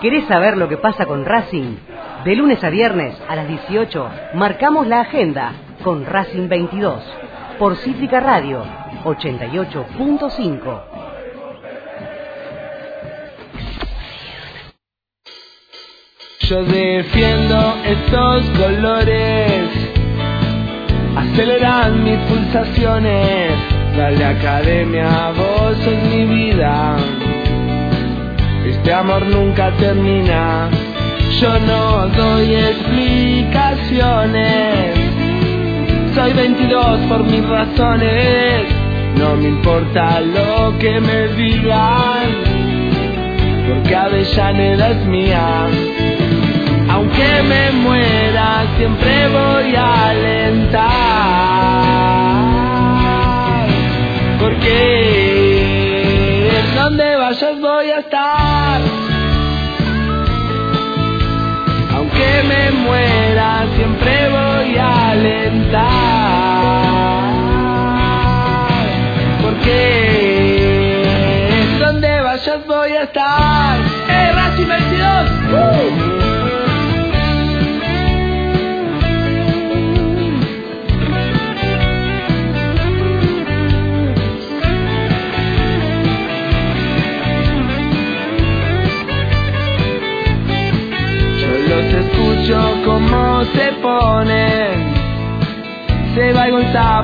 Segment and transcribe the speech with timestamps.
[0.00, 1.76] ¿Querés saber lo que pasa con Racing?
[2.24, 5.52] De lunes a viernes a las 18 marcamos la agenda
[5.82, 7.02] con Racing 22
[7.58, 8.62] por Cítrica Radio
[9.02, 10.82] 88.5.
[16.42, 19.68] Yo defiendo estos colores,
[21.16, 23.52] aceleran mis pulsaciones.
[23.96, 26.96] Dale academia, vos sos mi vida.
[28.68, 30.68] Este amor nunca termina.
[31.40, 34.98] Yo no doy explicaciones.
[36.14, 38.66] Soy 22 por mis razones.
[39.16, 42.26] No me importa lo que me digan.
[43.68, 45.66] Porque Avellaneda es mía.
[46.90, 50.88] Aunque me muera, siempre voy a alentar.
[54.40, 55.08] Porque
[56.74, 58.37] donde vayas voy a estar.
[62.44, 65.88] Me muera, siempre voy a alentar.
[69.42, 71.02] Porque
[71.80, 73.67] donde vayas voy a estar.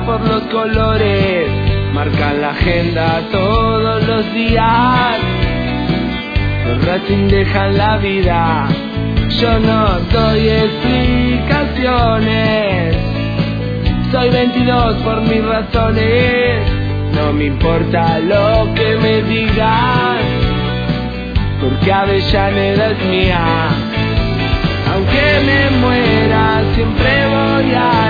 [0.03, 1.49] Por los colores,
[1.93, 5.17] marcan la agenda todos los días.
[6.67, 8.67] Los Racing dejan la vida,
[9.29, 12.97] yo no doy explicaciones.
[14.11, 16.61] Soy 22 por mis razones,
[17.13, 20.17] no me importa lo que me digan,
[21.61, 23.69] porque Avellaneda es mía
[24.95, 28.04] aunque me muera siempre voy a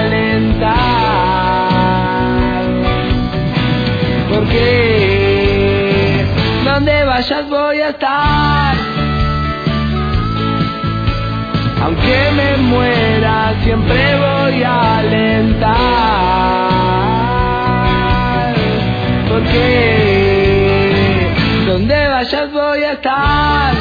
[4.56, 6.26] Porque
[6.64, 8.76] donde vayas voy a estar.
[11.84, 15.76] Aunque me muera siempre voy a alentar.
[19.30, 19.58] Porque
[21.68, 23.74] donde vayas voy a estar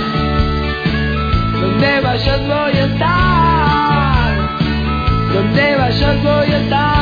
[1.60, 4.34] donde vayas voy a estar.
[5.34, 6.93] Donde vayas voy a estar.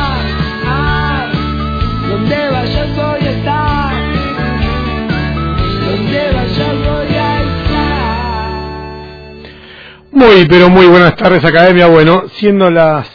[10.22, 11.88] Muy, pero muy buenas tardes, Academia.
[11.88, 13.10] Bueno, siendo las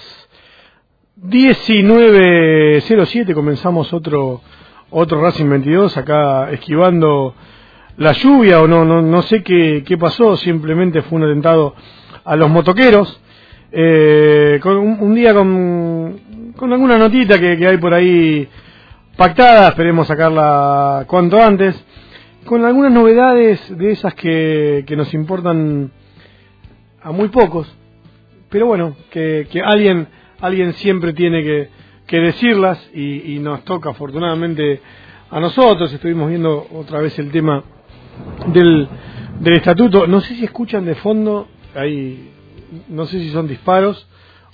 [1.23, 4.41] 19.07 comenzamos otro
[4.89, 7.33] otro Racing 22 acá esquivando
[7.95, 11.75] la lluvia o no, no, no sé qué, qué pasó, simplemente fue un atentado
[12.25, 13.21] a los motoqueros.
[13.71, 16.19] Eh, con un, día con,
[16.57, 18.49] con alguna notita que, que, hay por ahí
[19.15, 21.81] pactada, esperemos sacarla cuanto antes,
[22.43, 25.93] con algunas novedades de esas que, que nos importan
[27.07, 27.73] a muy pocos,
[28.49, 30.09] pero bueno, que, que alguien,
[30.41, 31.69] alguien siempre tiene que,
[32.05, 34.81] que decirlas y, y nos toca afortunadamente
[35.29, 37.63] a nosotros, estuvimos viendo otra vez el tema
[38.47, 38.89] del,
[39.39, 40.05] del estatuto.
[40.05, 42.29] No sé si escuchan de fondo, ahí,
[42.89, 44.05] no sé si son disparos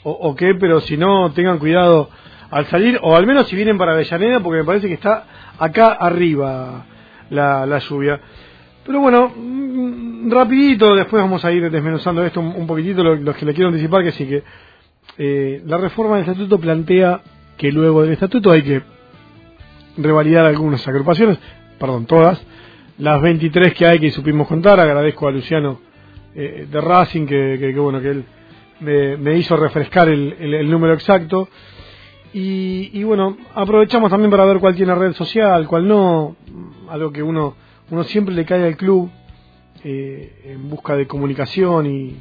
[0.03, 2.12] o, qué, pero si no, tengan cuidado
[2.52, 5.25] al salir, o al menos si vienen para Avellaneda, porque me parece que está
[5.58, 6.85] acá arriba
[7.31, 8.22] la, la lluvia.
[8.85, 13.53] Pero bueno, mm, rapidito, después vamos a ir desmenuzando esto un, poquitito, lo, que le
[13.53, 14.44] quiero anticipar, que sí que
[15.17, 17.22] eh, la reforma del estatuto plantea
[17.57, 18.81] que luego del estatuto hay que
[19.97, 21.38] revalidar algunas agrupaciones,
[21.79, 22.43] perdón, todas,
[22.97, 24.79] las 23 que hay que supimos contar.
[24.79, 25.79] Agradezco a Luciano
[26.35, 28.25] eh, de Racing que, bueno que él
[29.19, 31.49] me, hizo refrescar el, número exacto.
[32.35, 36.35] Y, bueno, aprovechamos también para ver cuál tiene red social, cuál no,
[36.90, 37.55] algo que uno,
[37.93, 39.11] uno siempre le cae al club
[39.84, 42.16] eh, en busca de comunicación y,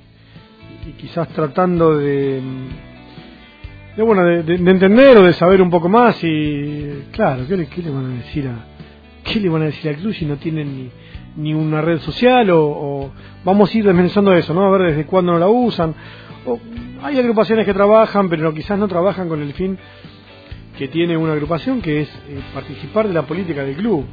[0.98, 2.42] quizás tratando de,
[3.96, 7.82] de bueno, de, entender o de saber un poco más y claro, ¿qué le, qué
[7.82, 8.66] le van a decir a,
[9.24, 10.90] ¿qué le van a decir al club si no tienen ni,
[11.36, 12.50] ni una red social?
[12.50, 13.10] O,
[13.42, 14.66] vamos a ir desmenuzando eso, ¿no?
[14.66, 15.94] A ver desde cuándo no la usan.
[16.44, 16.58] O,
[17.02, 19.78] hay agrupaciones que trabajan, pero quizás no trabajan con el fin
[20.76, 24.04] que tiene una agrupación, que es eh, participar de la política del club.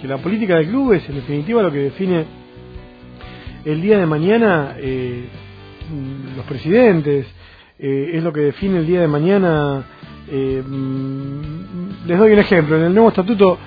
[0.00, 2.24] Porque la política del club es, en definitiva, lo que define
[3.66, 5.28] el día de mañana eh,
[6.34, 7.26] los presidentes,
[7.78, 9.84] eh, es lo que define el día de mañana.
[10.26, 12.78] Mm, les doy un ejemplo.
[12.78, 13.58] En el nuevo estatuto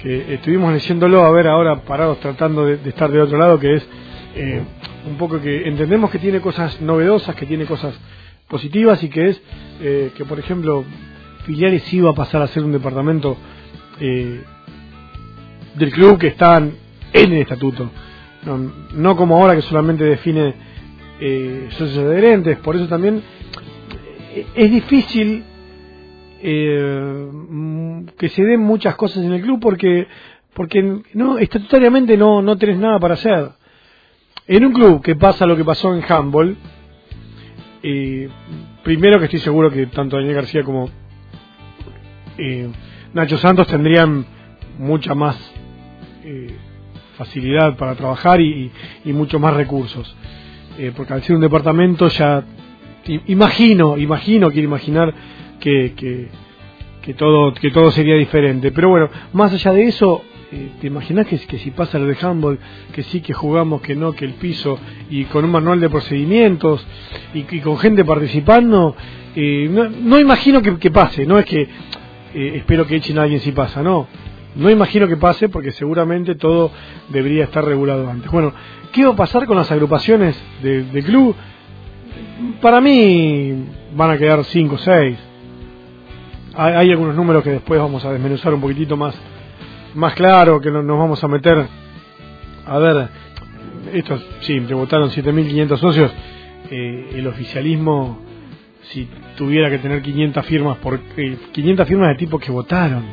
[0.00, 3.88] que estuvimos leyéndolo, a ver ahora parados tratando de, estar de otro lado, que es
[4.36, 4.62] eh,
[5.08, 7.98] un poco que entendemos que tiene cosas novedosas, que tiene cosas
[8.46, 9.42] positivas y que es
[9.80, 10.84] eh, que, por ejemplo,
[11.46, 13.36] Filiares iba a pasar a ser un departamento
[13.98, 14.40] eh,
[15.80, 16.72] del club que está en
[17.12, 17.90] el estatuto,
[18.94, 20.54] no, como ahora que solamente define
[21.20, 23.20] eh, socios adherentes, por eso también
[24.54, 25.44] es difícil
[26.40, 30.06] que se den muchas cosas en el club porque
[30.54, 33.50] porque no estatutariamente no no tenés nada para hacer.
[34.46, 36.56] En un club que pasa lo que pasó en handball,
[37.82, 38.28] eh,
[38.82, 40.88] primero que estoy seguro que tanto Daniel García como
[42.36, 42.68] eh,
[43.12, 44.24] Nacho Santos tendrían
[44.78, 45.59] mucha más eh,
[47.24, 48.70] facilidad para trabajar y,
[49.04, 50.14] mucho más recursos.
[50.96, 52.44] porque al ser un departamento ya
[53.26, 55.14] imagino, imagino, quiero imaginar
[55.58, 56.28] que, que,
[57.02, 58.72] que, todo, que todo sería diferente.
[58.72, 60.22] Pero bueno, más allá de eso,
[60.52, 62.58] eh, ¿te imaginas que, si pasa lo de handball,
[62.92, 64.78] que sí, que jugamos, que no, que el piso,
[65.08, 66.84] y con un manual de procedimientos,
[67.34, 68.96] y, con gente participando?
[69.34, 71.62] Eh, no, imagino que, pase, no es que
[72.34, 74.08] eh, espero que echen a alguien si pasa, no.
[74.56, 76.70] No imagino que pase porque seguramente todo
[77.08, 78.30] debería estar regulado antes.
[78.30, 78.52] Bueno,
[78.92, 81.34] ¿qué va a pasar con las agrupaciones del de club?
[82.60, 83.64] Para mí
[83.94, 85.18] van a quedar 5 o 6.
[86.56, 89.14] hay algunos números que después vamos a desmenuzar un poquitito más
[89.94, 91.66] más claro que nos vamos a meter.
[92.66, 93.08] A ver,
[93.92, 96.12] estos, sí, me votaron 7.500 socios.
[96.70, 98.20] Eh, el oficialismo,
[98.82, 103.04] si tuviera que tener 500 firmas, por 500 firmas de tipos que votaron,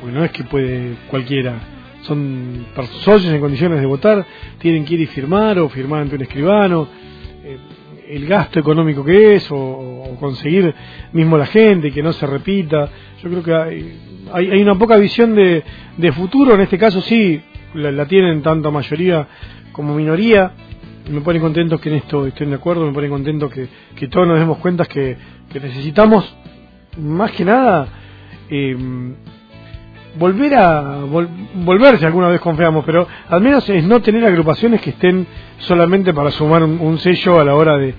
[0.00, 1.58] porque no es que puede cualquiera,
[2.02, 2.66] son
[3.02, 4.24] socios en condiciones de votar,
[4.58, 6.88] tienen que ir y firmar o firmar ante un escribano.
[7.42, 7.58] Eh,
[8.08, 10.72] el gasto económico que es o, conseguir
[11.12, 12.88] mismo la gente que no se repita.
[13.22, 13.98] Yo creo que hay,
[14.32, 15.62] hay, una poca visión de,
[15.96, 16.54] de, futuro.
[16.54, 17.40] En este caso sí
[17.74, 19.26] la, tienen tanto mayoría
[19.72, 20.52] como minoría.
[21.10, 24.26] Me pone contento que en esto estén de acuerdo me pone contento que, que todos
[24.26, 25.16] nos demos cuenta que,
[25.52, 26.36] que necesitamos
[26.98, 27.88] más que nada
[28.48, 28.76] eh,
[30.18, 30.98] volver a
[31.54, 35.26] volver si alguna vez confiamos, pero al menos es no tener agrupaciones que estén
[35.58, 37.94] solamente para sumar un, sello a la hora de,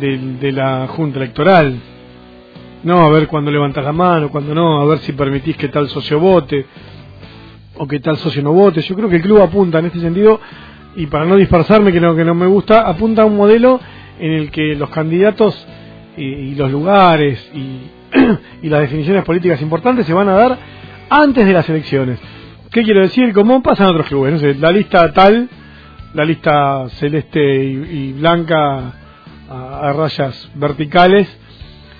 [0.00, 1.76] de, la junta electoral.
[2.84, 5.88] No, a ver cuándo levantas la mano, cuándo no, a ver si permitís que tal
[5.88, 6.66] socio vote
[7.76, 8.80] o que tal socio no vote.
[8.82, 10.40] Yo creo que el club apunta en este sentido
[10.96, 13.80] y para no dispersarme, que no, que no me gusta, apunta a un modelo
[14.18, 15.66] en el que los candidatos
[16.16, 17.80] y, los lugares y,
[18.66, 20.58] y las definiciones políticas importantes se van a dar
[21.12, 22.18] antes de las elecciones.
[22.70, 23.34] ¿Qué quiero decir?
[23.34, 25.48] Como pasan otros clubes, no sé, la lista tal,
[26.14, 28.94] la lista celeste y, blanca
[29.50, 31.28] a, rayas verticales,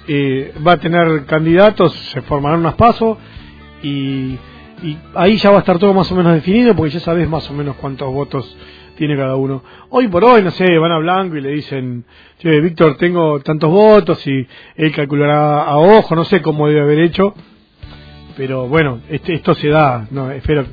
[0.09, 3.19] eh, va a tener candidatos, se formarán unos pasos
[3.83, 4.39] y
[5.15, 7.53] ahí ya va a estar todo más o menos definido porque ya sabes más o
[7.53, 8.57] menos cuántos votos
[8.97, 9.63] tiene cada uno.
[9.91, 12.07] Hoy por hoy, no sé, van a Blanco y le dicen,
[12.43, 17.35] Víctor, tengo tantos votos y él calculará a ojo, no sé cómo debe haber hecho
[18.37, 20.65] pero bueno, este, esto se da, no, espero,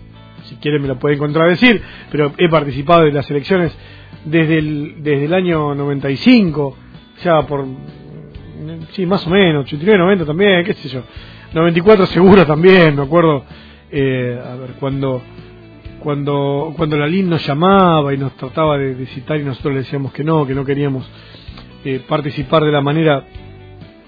[0.44, 3.76] si quieren me lo pueden contradecir, pero he participado en las elecciones
[4.26, 6.78] desde el, desde el año 95,
[7.24, 7.66] ya por,
[8.94, 11.04] sí, más o menos, 89, 90 también, qué sé yo,
[11.54, 13.44] 94 seguro también, me acuerdo,
[13.92, 15.22] eh, a ver, cuando
[16.00, 20.14] cuando cuando la LIN nos llamaba y nos trataba de, citar y nosotros le decíamos
[20.14, 21.10] que no, que no queríamos
[21.84, 23.26] eh, participar de la manera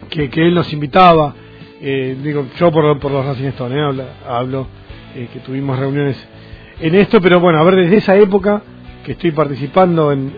[0.09, 1.35] que, que él nos invitaba,
[1.83, 4.67] eh, digo, yo por, por los Racing Stone, eh, hablo,
[5.15, 6.15] eh, que tuvimos reuniones
[6.79, 8.61] en esto, pero bueno, a ver, desde esa época
[9.03, 10.31] que estoy participando en,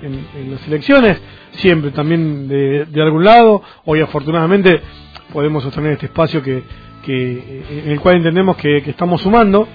[0.49, 1.21] las elecciones,
[1.51, 4.79] siempre también de, algún lado, hoy afortunadamente
[5.33, 6.63] podemos sostener este espacio que,
[7.05, 9.67] en el cual entendemos que, estamos sumando,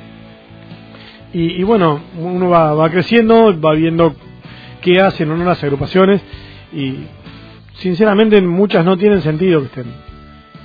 [1.35, 4.15] y, bueno, uno va, va creciendo, va viendo
[4.81, 6.23] qué hacen o no las agrupaciones,
[6.73, 6.95] y
[7.75, 10.08] sinceramente muchas no tienen sentido que estén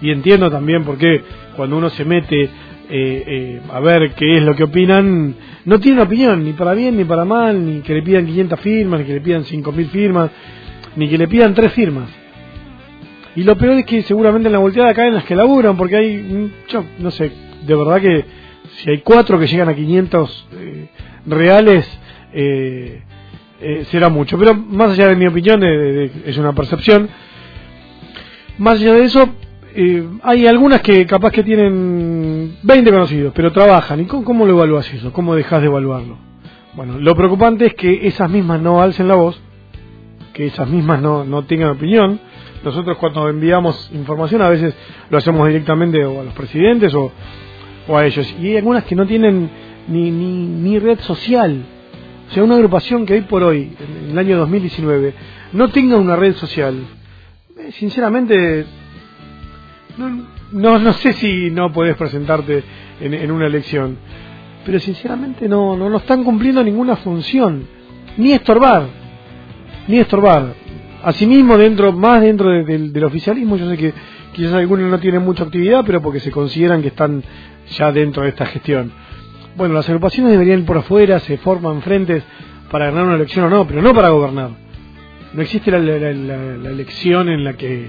[0.03, 1.23] y entiendo también por qué
[1.55, 2.49] cuando uno se mete eh,
[2.89, 5.33] eh, a ver qué es lo que opinan,
[5.63, 8.99] no tiene opinión, ni para bien ni para mal, ni que le pidan 500 firmas,
[8.99, 10.31] ni que le pidan 5.000 firmas,
[10.97, 12.09] ni que le pidan 3 firmas.
[13.37, 16.51] Y lo peor es que seguramente en la volteada caen las que laburan, porque hay,
[16.67, 17.31] yo no sé,
[17.65, 18.25] de verdad que
[18.75, 20.87] si hay 4 que llegan a 500 eh,
[21.25, 21.99] reales,
[23.89, 24.37] será mucho.
[24.37, 27.07] Pero más allá de mi opinión, es una percepción,
[28.57, 29.29] más allá de eso,
[29.75, 33.99] eh, hay algunas que capaz que tienen 20 conocidos, pero trabajan.
[34.01, 35.11] ¿Y cómo, lo evalúas eso?
[35.13, 36.17] ¿Cómo dejas de evaluarlo?
[36.75, 39.39] Bueno, lo preocupante es que esas mismas no alcen la voz,
[40.33, 42.19] que esas mismas no, no tengan opinión.
[42.63, 44.73] Nosotros cuando enviamos información a veces
[45.09, 47.11] lo hacemos directamente o a los presidentes o,
[47.87, 48.33] o a ellos.
[48.41, 49.49] Y hay algunas que no tienen
[49.87, 51.63] ni, ni, ni red social.
[52.29, 55.13] O o sea, una agrupación que hoy por hoy, en el año 2019,
[55.51, 56.83] no tenga una red social,
[57.59, 58.65] eh, sinceramente,
[59.97, 62.63] no, no, sé si no podés presentarte
[62.99, 63.97] en, una elección,
[64.65, 67.67] pero sinceramente no, no, no están cumpliendo ninguna función,
[68.17, 68.87] ni estorbar,
[69.87, 70.55] ni estorbar.
[71.03, 73.93] Asimismo, dentro, más dentro del oficialismo, yo sé que
[74.33, 77.23] quizás algunos no tienen mucha actividad, pero porque se consideran que están
[77.77, 78.91] ya dentro de esta gestión.
[79.55, 82.23] Bueno, las agrupaciones deberían ir por afuera, se forman frentes
[82.71, 84.51] para ganar una elección o no, pero no para gobernar.
[85.33, 87.87] No existe la, elección en la que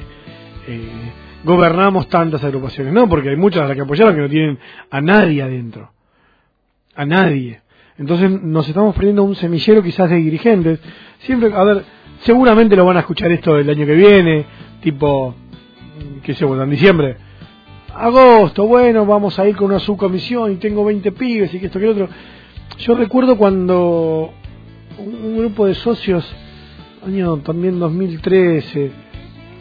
[0.66, 1.12] eh,
[1.44, 4.58] gobernamos tantas agrupaciones, no, porque hay muchas de las que apoyaron que no tienen
[4.90, 5.92] a nadie adentro.
[6.96, 7.60] A nadie.
[7.98, 10.80] Entonces nos estamos perdiendo un semillero quizás de dirigentes.
[11.18, 11.84] Siempre, a ver,
[12.20, 14.46] seguramente lo van a escuchar esto el año que viene,
[14.80, 15.34] tipo,
[16.22, 17.16] qué sé, bueno, en diciembre.
[17.94, 21.78] Agosto, bueno, vamos a ir con una subcomisión y tengo 20 pibes y que esto
[21.78, 22.08] que otro.
[22.78, 24.32] Yo recuerdo cuando
[24.98, 26.28] un grupo de socios,
[27.06, 28.90] año también 2013,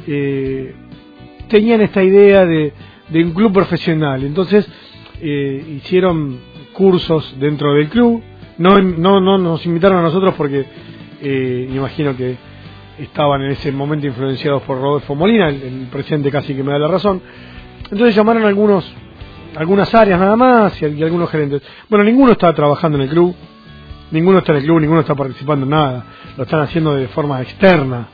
[0.07, 0.75] eh,
[1.53, 2.73] tenían esta idea de,
[3.09, 4.23] de un club profesional.
[4.23, 4.67] Entonces
[5.21, 6.39] eh, hicieron
[6.73, 8.23] cursos dentro del club.
[8.57, 10.65] No, no, no nos invitaron a nosotros porque
[11.21, 12.35] eh, imagino que
[12.97, 16.87] estaban en ese momento influenciados por Rodolfo Molina, el, presidente casi que me da la
[16.87, 17.21] razón.
[17.83, 18.91] Entonces llamaron a algunos,
[19.55, 21.61] algunas áreas nada más y, y, algunos gerentes.
[21.87, 23.35] Bueno, ninguno estaba trabajando en el club,
[24.09, 26.03] ninguno está en el club, ninguno está participando en nada,
[26.35, 28.07] lo están haciendo de forma externa.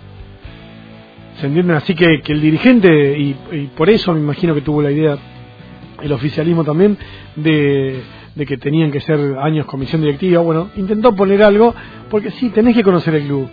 [1.39, 1.77] ¿Se entienden?
[1.77, 3.34] Así que, que el dirigente, y,
[3.75, 5.17] por eso me imagino que tuvo la idea
[6.01, 6.98] el oficialismo también,
[7.36, 8.01] de,
[8.36, 11.74] de que tenían que ser años comisión directiva, bueno, intentó poner algo,
[12.10, 13.50] porque sí, tenés que conocer el club.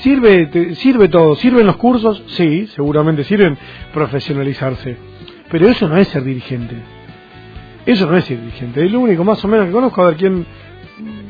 [0.00, 3.56] Sirve, sirve todo, sirven los cursos, sí, seguramente sirven
[3.92, 4.96] profesionalizarse,
[5.50, 6.76] pero eso no es ser dirigente.
[7.86, 8.84] Eso no es ser dirigente.
[8.84, 10.46] Es lo único más o menos que conozco, a ver quién,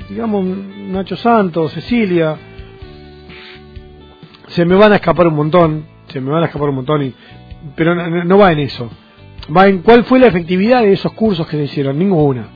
[0.08, 2.36] digamos, Nacho Santos, Cecilia,
[4.48, 7.14] se me van a escapar un montón, se me van a escapar un montón, y,
[7.74, 8.90] pero no, va en eso.
[9.54, 12.48] Va en cuál fue la efectividad de esos cursos que se hicieron, ninguna.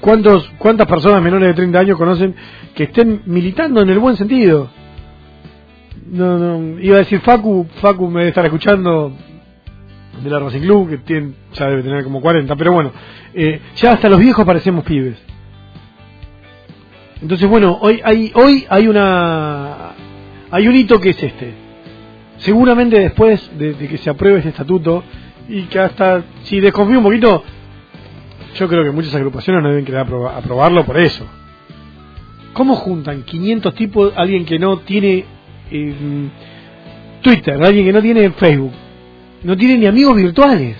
[0.00, 2.34] ¿Cuántos, ¿Cuántas personas menores de 30 años conocen
[2.74, 4.68] que estén militando en el buen sentido?
[6.10, 9.12] No, no, iba a decir Facu, Facu me debe estar escuchando
[10.22, 12.92] de la Racing Club, que tiene, ya debe tener como 40, pero bueno,
[13.34, 15.16] eh, ya hasta los viejos parecemos pibes.
[17.20, 19.85] Entonces, bueno, hoy hay, hoy hay una
[20.56, 21.52] hay un hito que es este.
[22.38, 25.04] Seguramente después de, que se apruebe este estatuto
[25.50, 27.44] y que hasta, si desconfío un poquito,
[28.58, 31.26] yo creo que muchas agrupaciones no deben querer aprobarlo por eso.
[32.54, 35.26] ¿Cómo juntan 500 tipos, alguien que no tiene
[35.70, 36.28] eh,
[37.20, 38.72] Twitter, alguien que no tiene Facebook,
[39.44, 40.74] no tiene ni amigos virtuales,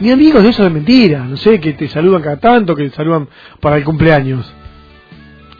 [0.00, 2.96] ni amigos de eso de mentira, no sé, que te saludan cada tanto, que te
[2.96, 3.28] saludan
[3.60, 4.52] para el cumpleaños?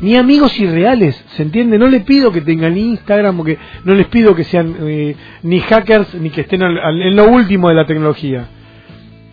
[0.00, 1.78] Ni amigos irreales, ¿se entiende?
[1.78, 6.14] No le pido que tengan Instagram, porque no les pido que sean eh, ni hackers,
[6.14, 8.46] ni que estén en lo último de la tecnología.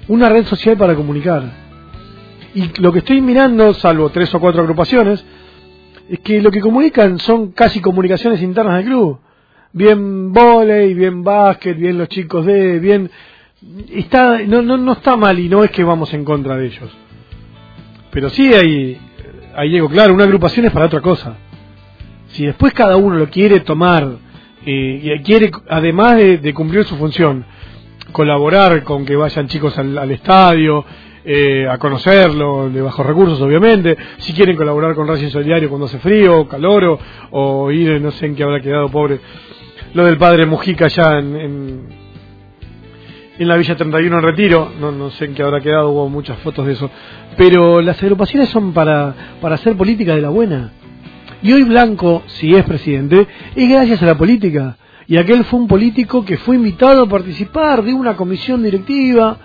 [0.08, 1.44] Una red social para comunicar.
[2.56, 5.24] Y lo que estoy mirando, salvo tres o cuatro agrupaciones,
[6.10, 9.20] es que lo que comunican son casi comunicaciones internas del club.
[9.72, 13.12] Bien volei, bien básquet, bien los chicos de, bien...
[13.92, 16.90] Está, no, no, no está mal y no es que vamos en contra de ellos.
[18.12, 19.00] Pero sí hay
[19.56, 21.36] ahí llego, claro, una agrupación es para otra cosa.
[22.30, 24.18] Si después cada uno lo quiere tomar
[24.66, 27.46] eh, y quiere, además de, cumplir su función,
[28.12, 30.84] colaborar con que vayan chicos al, estadio,
[31.24, 36.00] eh, a conocerlo, de bajos recursos obviamente, si quieren colaborar con Racing Solidario cuando hace
[36.00, 37.00] frío, calor
[37.32, 39.20] o, ir, no sé en qué habrá quedado pobre,
[39.94, 41.90] lo del padre Mujica allá en, en,
[43.38, 46.38] en la Villa 31 en Retiro, no, no sé en qué habrá quedado, hubo muchas
[46.40, 46.90] fotos de eso,
[47.38, 50.72] pero las agrupaciones son para, para hacer política de la buena.
[51.42, 54.78] Y hoy Blanco, si es presidente, es gracias a la política.
[55.08, 59.38] Y aquel fue un político que fue invitado a participar de una comisión directiva.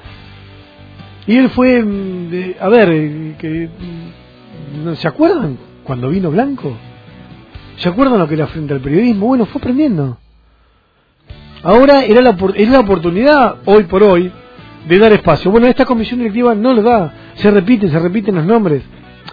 [1.27, 6.77] Y él fue, mm, a ver, eh, que, mm, ¿se acuerdan cuando vino Blanco?
[7.77, 9.27] ¿Se acuerdan lo que era frente al periodismo?
[9.27, 10.19] Bueno, fue aprendiendo.
[11.63, 14.33] Ahora era la, es la oportunidad, hoy por hoy,
[14.89, 15.51] de dar espacio.
[15.51, 18.83] Bueno, esta comisión directiva no lo da, se repiten, se repiten los nombres.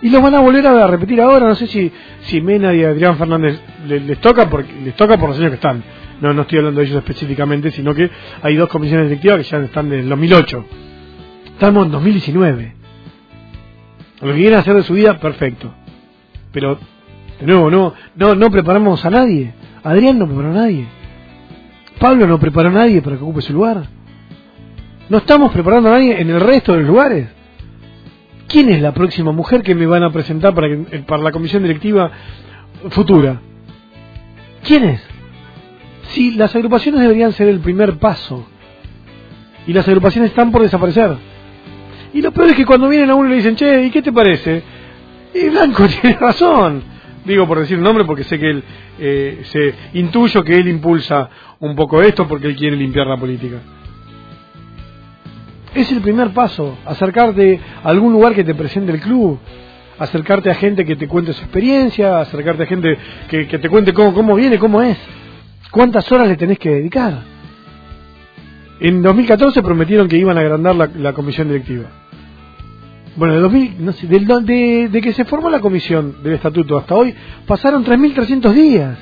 [0.02, 3.18] Y los van a volver a repetir ahora, no sé si, si Mena y Adrián
[3.18, 5.84] Fernández les, toca porque les toca por los años que están.
[6.22, 8.10] No, no estoy hablando de ellos específicamente, sino que
[8.42, 10.66] hay dos comisiones directivas que ya están desde el 2008.
[11.54, 12.76] Estamos en 2019.
[14.22, 15.74] Lo que quieren hacer de su vida, perfecto.
[16.52, 16.80] Pero,
[17.40, 19.54] de nuevo, no, no, no preparamos a nadie.
[19.84, 20.88] Adrián no preparó a nadie.
[22.00, 23.84] Pablo no preparó a nadie para que ocupe su lugar.
[25.10, 27.37] No estamos preparando a nadie en el resto de los lugares.
[28.48, 31.64] ¿Quién es la próxima mujer que me van a presentar para, que, para la comisión
[31.64, 32.12] directiva
[32.90, 33.42] futura?
[34.64, 35.02] ¿Quién es?
[36.10, 38.48] Si las agrupaciones deberían ser el primer paso
[39.66, 41.18] y las agrupaciones están por desaparecer.
[42.14, 44.02] Y lo peor es que cuando vienen a uno y le dicen, che, ¿y qué
[44.02, 44.64] te parece?
[45.34, 46.82] Y Blanco tiene razón.
[47.26, 48.64] Digo por decir un nombre porque sé que él,
[49.00, 53.58] eh, se intuyo que él impulsa un poco esto porque él quiere limpiar la política.
[55.78, 59.38] Es el primer paso, acercarte a algún lugar que te presente el club,
[60.00, 62.98] acercarte a gente que te cuente su experiencia, acercarte a gente
[63.30, 64.98] que, te cuente cómo, cómo viene, cómo es,
[65.70, 67.20] cuántas horas le tenés que dedicar.
[68.80, 71.86] En 2014 prometieron que iban a agrandar la, comisión directiva.
[73.16, 76.96] Bueno, de, 2000, no sé, de, de, que se formó la comisión del estatuto hasta
[76.96, 77.14] hoy,
[77.46, 78.98] pasaron 3.300 días.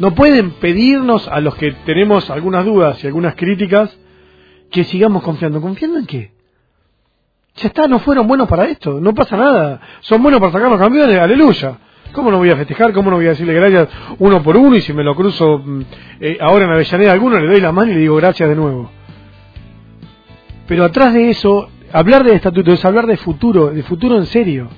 [0.00, 3.96] No pueden pedirnos a los que tenemos algunas dudas y algunas críticas
[4.74, 5.60] que sigamos confiando.
[5.60, 6.32] ¿Confiando en qué?
[7.56, 9.80] Ya está, no fueron buenos para esto, no pasa nada.
[10.00, 11.78] Son buenos para sacar los campeones, aleluya.
[12.12, 12.92] ¿Cómo no voy a festejar?
[12.92, 13.88] ¿Cómo no voy a decirle gracias
[14.18, 14.74] uno por uno?
[14.74, 15.80] Y si me lo cruzo mm,
[16.20, 18.56] eh, ahora en Avellaneda a alguno, le doy la mano y le digo gracias de
[18.56, 18.90] nuevo.
[20.66, 24.68] Pero atrás de eso, hablar de estatuto es hablar de futuro, de futuro en serio.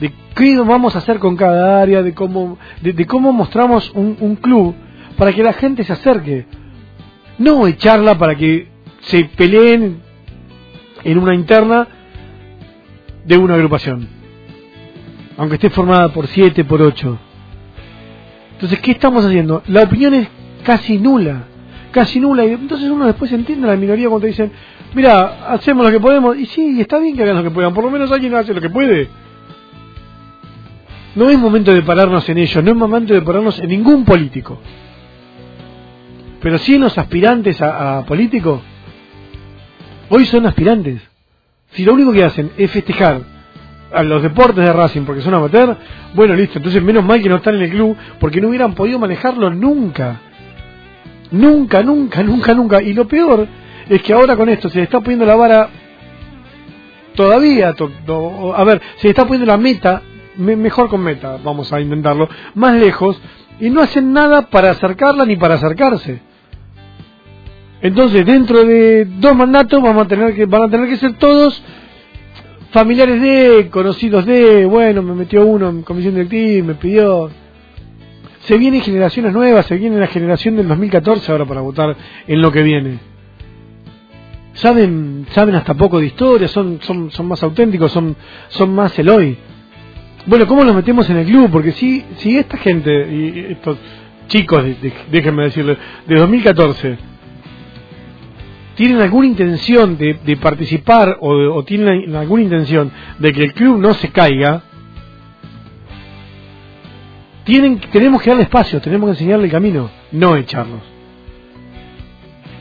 [0.00, 4.34] De qué vamos a hacer con cada área, de cómo, de, cómo mostramos un, un
[4.34, 4.74] club
[5.16, 6.46] para que la gente se acerque.
[7.38, 8.68] No echarla para que
[9.02, 10.00] se peleen
[11.04, 11.86] en una interna
[13.24, 14.18] de una agrupación
[15.38, 17.16] aunque esté formada por siete, por ocho.
[18.54, 19.62] Entonces, ¿qué estamos haciendo?
[19.68, 20.28] La opinión es
[20.64, 21.44] casi nula,
[21.92, 24.50] casi nula, y entonces uno después entiende a la minoría cuando dicen,
[24.94, 27.84] mira, hacemos lo que podemos, y sí, está bien que hagan lo que puedan, por
[27.84, 29.08] lo menos alguien hace lo que puede.
[31.14, 34.58] No es momento de pararnos en ello, no es momento de pararnos en ningún político.
[36.40, 38.62] Pero sí en los aspirantes a, a político,
[40.08, 41.02] hoy son aspirantes.
[41.72, 43.20] Si lo único que hacen es festejar
[43.92, 45.76] a los deportes de Racing porque son amateur,
[46.14, 48.98] bueno, listo, entonces menos mal que no están en el club porque no hubieran podido
[48.98, 50.20] manejarlo nunca.
[51.30, 52.82] Nunca, nunca, nunca, nunca.
[52.82, 53.46] Y lo peor
[53.88, 55.68] es que ahora con esto se le está poniendo la vara
[57.14, 57.74] todavía,
[58.54, 60.02] a ver, se le está poniendo la meta,
[60.36, 63.20] mejor con meta, vamos a intentarlo, más lejos,
[63.58, 66.20] y no hacen nada para acercarla ni para acercarse.
[67.80, 71.62] Entonces, dentro de dos mandatos vamos a tener que, van a tener que ser todos
[72.70, 77.30] familiares de, conocidos de, bueno, me metió uno en comisión directiva me pidió.
[78.40, 82.50] Se vienen generaciones nuevas, se viene la generación del 2014 ahora para votar en lo
[82.50, 82.98] que viene.
[84.54, 88.16] Saben, saben hasta poco de historia, son, son, son más auténticos, son,
[88.48, 89.36] son más el hoy.
[90.26, 91.50] Bueno, ¿cómo los metemos en el club?
[91.50, 93.78] Porque si, si esta gente, y estos
[94.26, 94.64] chicos,
[95.10, 96.98] déjenme decirles, de 2014,
[98.78, 104.10] tienen alguna intención de, participar o, tienen alguna intención de que el club no se
[104.10, 104.62] caiga,
[107.42, 110.82] tienen, tenemos que darle espacio, tenemos que enseñarle el camino, no echarnos.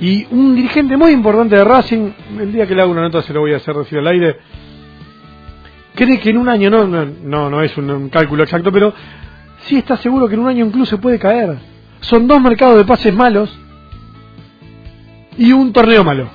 [0.02, 3.32] Y un dirigente muy importante de Racing, el día que le hago una nota se
[3.32, 4.38] lo voy a hacer decir al aire,
[5.94, 8.92] cree que en un año, no, no, no, es un, cálculo exacto, pero
[9.66, 11.60] sí está seguro que en un año incluso se puede caer.
[12.00, 13.56] Son dos mercados de pases malos
[15.38, 16.30] y un torneo malo.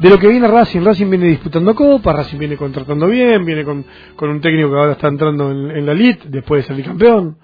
[0.00, 3.84] De lo que viene Racing, Racing viene disputando Copa, Racing viene contratando bien, viene con,
[4.18, 7.36] un técnico que ahora está entrando en, la elite después de salir campeón.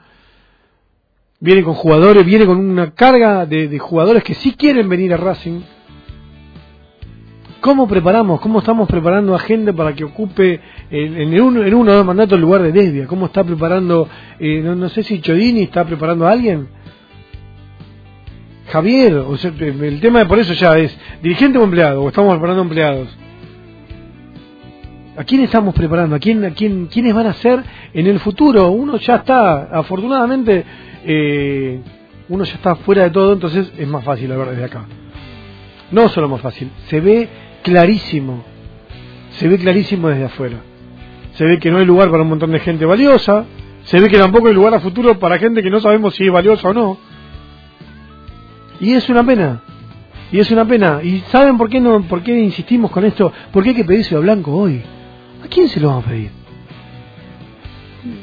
[1.39, 5.61] Viene con jugadores, viene con una carga de, jugadores que sí quieren venir a Racing.
[7.61, 8.41] ¿Cómo preparamos?
[8.41, 12.37] ¿Cómo estamos preparando a gente para que ocupe en, uno, en uno o dos mandatos
[12.37, 13.07] el lugar de Desvia?
[13.07, 14.09] ¿Cómo está preparando,
[14.39, 16.69] eh, no, no sé si Chodini está preparando a alguien?
[18.69, 22.33] Javier, o sea, el tema de por eso ya es dirigente o empleado, o estamos
[22.33, 23.17] preparando empleados.
[25.17, 26.17] ¿A quién estamos preparando?
[26.17, 27.63] ¿A quién, a quién, quiénes van a ser
[27.95, 28.69] en el futuro?
[28.71, 30.65] Uno ya está, afortunadamente,
[31.05, 31.81] eh,
[32.29, 34.85] uno ya está fuera de todo, entonces es más fácil ver desde acá.
[35.93, 37.29] No solo más fácil, se ve
[37.63, 38.45] clarísimo,
[39.31, 40.59] se ve clarísimo desde afuera.
[41.35, 43.45] Se ve que no hay lugar para un montón de gente valiosa,
[43.85, 46.33] se ve que tampoco hay lugar a futuro para gente que no sabemos si es
[46.33, 47.16] valiosa o no
[48.81, 49.63] y es una pena.
[50.33, 51.01] Y es una pena.
[51.03, 53.33] ¿Y saben por qué no por qué insistimos con esto?
[53.53, 54.83] ¿Por qué hay que pedírselo a Blanco hoy?
[55.45, 56.31] ¿A quién se lo vamos a pedir?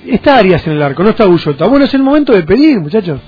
[0.07, 1.67] Está Arias en el arco, no está Ullota.
[1.67, 3.19] Bueno, es el momento de pedir, muchachos.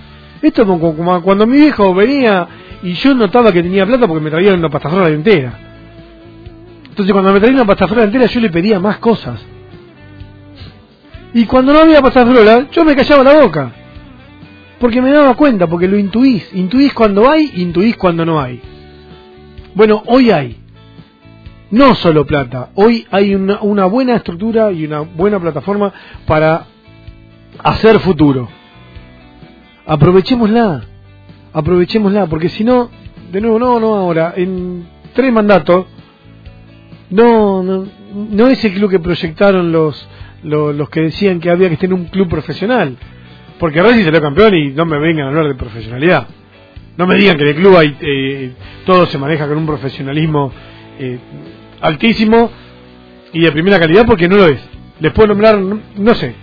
[0.41, 2.47] Esto es como, cuando mi viejo venía
[2.83, 5.57] y yo notaba que tenía plata porque me traía una pastafrola entera.
[6.89, 9.43] Entonces cuando me traía una pastafrola entera yo le pedía más cosas.
[11.33, 13.71] Y cuando no había pastafrola, yo me callaba la boca.
[14.79, 16.47] Porque me daba cuenta, porque lo intuís.
[16.53, 18.61] Intuís cuando hay, intuís cuando no hay.
[19.73, 20.57] Bueno, hoy hay.
[21.71, 22.69] no solo plata.
[22.75, 25.93] Hoy hay una, una buena estructura y una buena plataforma
[26.25, 26.65] para
[27.63, 28.47] hacer futuro.
[29.85, 30.83] Aprovechémosla,
[31.53, 32.89] aprovechémosla, porque si no,
[33.31, 35.85] de nuevo, no, no ahora, en tres mandatos,
[37.09, 40.07] no, no, no es el club que proyectaron los,
[40.43, 42.97] los, los que decían que había que tener un club profesional.
[43.59, 46.27] Porque Racing salió campeón y no me vengan a hablar de profesionalidad.
[46.97, 48.53] No me digan que en el club hay, eh,
[48.85, 50.51] todo se maneja con un profesionalismo
[50.97, 51.19] eh,
[51.81, 52.49] altísimo
[53.33, 54.59] y de primera calidad porque no lo es.
[54.99, 56.35] Les puedo nombrar, no, sé,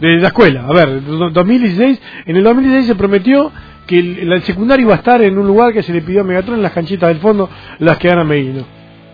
[0.00, 0.66] de la escuela.
[0.66, 3.52] A ver, 2016, en el 2016 se prometió
[3.86, 6.60] que el, secundario iba a estar en un lugar que se le pidió a Megatron
[6.62, 8.64] las canchitas del fondo, las que dan a Meguino.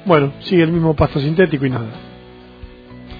[0.06, 1.90] Bueno, sigue el mismo pasto sintético y nada.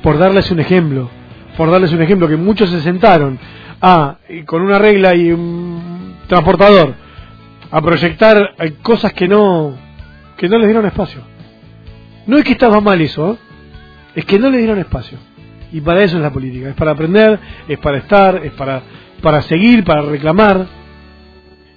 [0.03, 1.11] Por darles un ejemplo,
[1.57, 3.39] por darles un ejemplo, que muchos se sentaron
[3.81, 6.95] a, con una regla y un transportador,
[7.71, 9.75] a proyectar cosas que no,
[10.37, 11.21] que no les dieron espacio.
[12.27, 13.37] No es que estaba mal eso, ¿eh?
[14.17, 15.19] es que no le dieron espacio.
[15.73, 18.83] Y para eso es la política, es para aprender, es para estar, es para,
[19.21, 20.67] para seguir, para reclamar.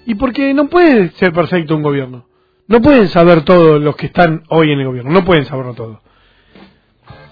[0.06, 2.26] Y porque no puede ser perfecto un gobierno.
[2.68, 6.02] No pueden saber todos los que están hoy en el gobierno, no pueden saberlo todo.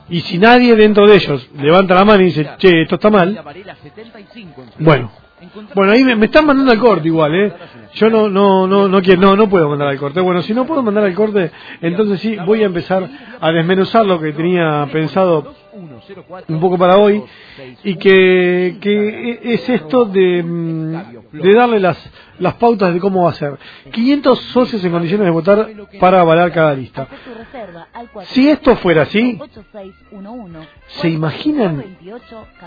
[0.10, 3.44] Y si nadie dentro de ellos levanta la mano y dice, che, esto está mal,
[4.80, 5.12] bueno,
[5.76, 7.54] bueno, ahí me, están mandando al corte igual, ¿eh?
[7.94, 10.20] Yo no, no, no, no quiero, no, no puedo mandar al corte.
[10.20, 13.08] Bueno, si no puedo mandar al corte, entonces sí, voy a empezar
[13.40, 15.54] a desmenuzar lo que tenía pensado
[16.48, 17.24] un poco para hoy
[17.84, 20.96] y que, que es esto de, mm,
[21.34, 21.98] de darle las,
[22.40, 23.58] las pautas de cómo va a ser.
[23.92, 25.70] 500 socios en condiciones de votar
[26.00, 27.08] para avalar cada lista.
[28.26, 29.40] Si esto fuera así,
[30.88, 31.98] ¿se imaginan,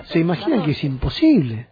[0.05, 1.70] se imaginan que es imposible?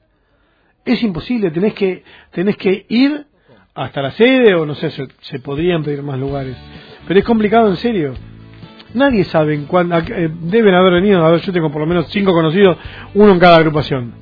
[0.84, 3.26] Es imposible, tenés que, tenés que ir
[3.74, 6.56] hasta la sede o no sé, se, podrían pedir más lugares.
[7.06, 8.14] Pero es complicado en serio.
[8.94, 12.32] Nadie sabe en eh, deben haber venido, a ver, yo tengo por lo menos cinco
[12.32, 12.78] conocidos,
[13.14, 14.14] uno en cada agrupación.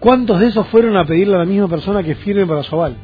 [0.00, 2.96] ¿Cuántos de esos fueron a pedirle a la misma persona que firme para su aval?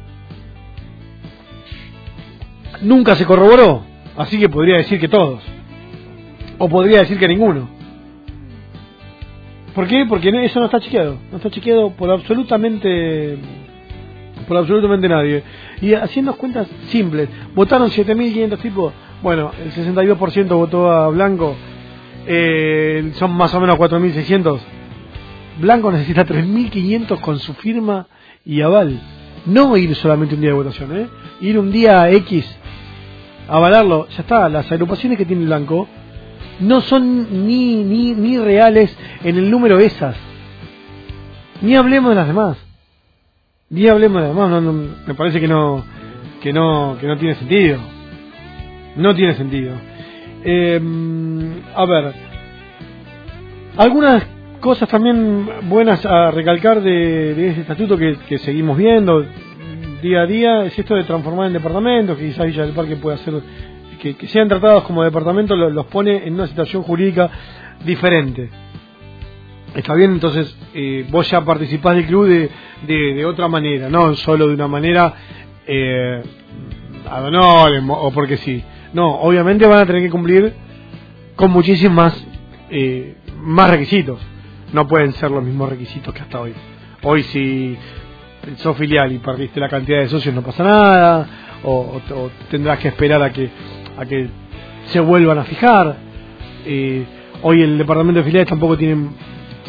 [2.81, 3.83] Nunca se corroboró,
[4.17, 5.41] así que podría decir que todos.
[6.57, 7.74] O podría decir que ninguno.
[9.75, 10.05] ¿Por qué?
[10.07, 11.17] Porque eso no está chequeado.
[11.29, 13.37] No está chequeado por absolutamente
[14.47, 15.43] por absolutamente nadie.
[15.81, 21.55] Y haciendo cuentas simples, votaron 7.500 tipos, bueno, el 62% votó a Blanco,
[22.27, 24.59] eh, son más o menos 4.600.
[25.59, 28.07] Blanco necesita 3.500 con su firma
[28.45, 28.99] y aval.
[29.45, 31.07] No ir solamente un día de votación, ¿eh?
[31.41, 32.45] ir un día X,
[33.47, 35.87] avalarlo, ya está, las agrupaciones que tiene Blanco
[36.59, 40.15] no son ni, ni, ni reales en el número esas.
[41.61, 42.57] Ni hablemos de las demás.
[43.69, 44.63] Ni hablemos de las demás.
[44.63, 45.83] No, me parece que no,
[46.41, 47.79] que no, que no tiene sentido.
[48.95, 49.73] No tiene sentido.
[50.43, 50.79] Eh,
[51.75, 52.13] a ver,
[53.77, 54.25] algunas
[54.59, 59.25] cosas también buenas a recalcar de, de este estatuto que, seguimos viendo
[60.01, 63.15] día a día es esto de transformar en departamentos, que quizás Villa del Parque puede
[63.15, 63.33] hacer
[64.13, 67.29] que, sean tratados como departamento los, pone en una situación jurídica
[67.83, 68.49] diferente.
[69.73, 72.49] Está bien, entonces eh, vos ya participás del club de,
[72.87, 75.13] de, otra manera, no solo de una manera
[75.67, 76.21] eh,
[77.09, 77.33] ad
[77.89, 78.63] o porque sí.
[78.93, 80.53] No, obviamente van a tener que cumplir
[81.35, 82.27] con muchísimos más,
[82.69, 84.19] eh, más requisitos.
[84.71, 86.53] No pueden ser los mismos requisitos que hasta hoy.
[87.03, 87.77] Hoy si
[88.57, 91.27] sos filial y perdiste la cantidad de socios no pasa nada,
[91.63, 91.99] o
[92.49, 93.49] tendrás que esperar a que
[93.97, 94.27] a que
[94.87, 95.95] se vuelvan a fijar.
[96.65, 97.05] Eh,
[97.41, 99.09] hoy el departamento de filiales tampoco tiene,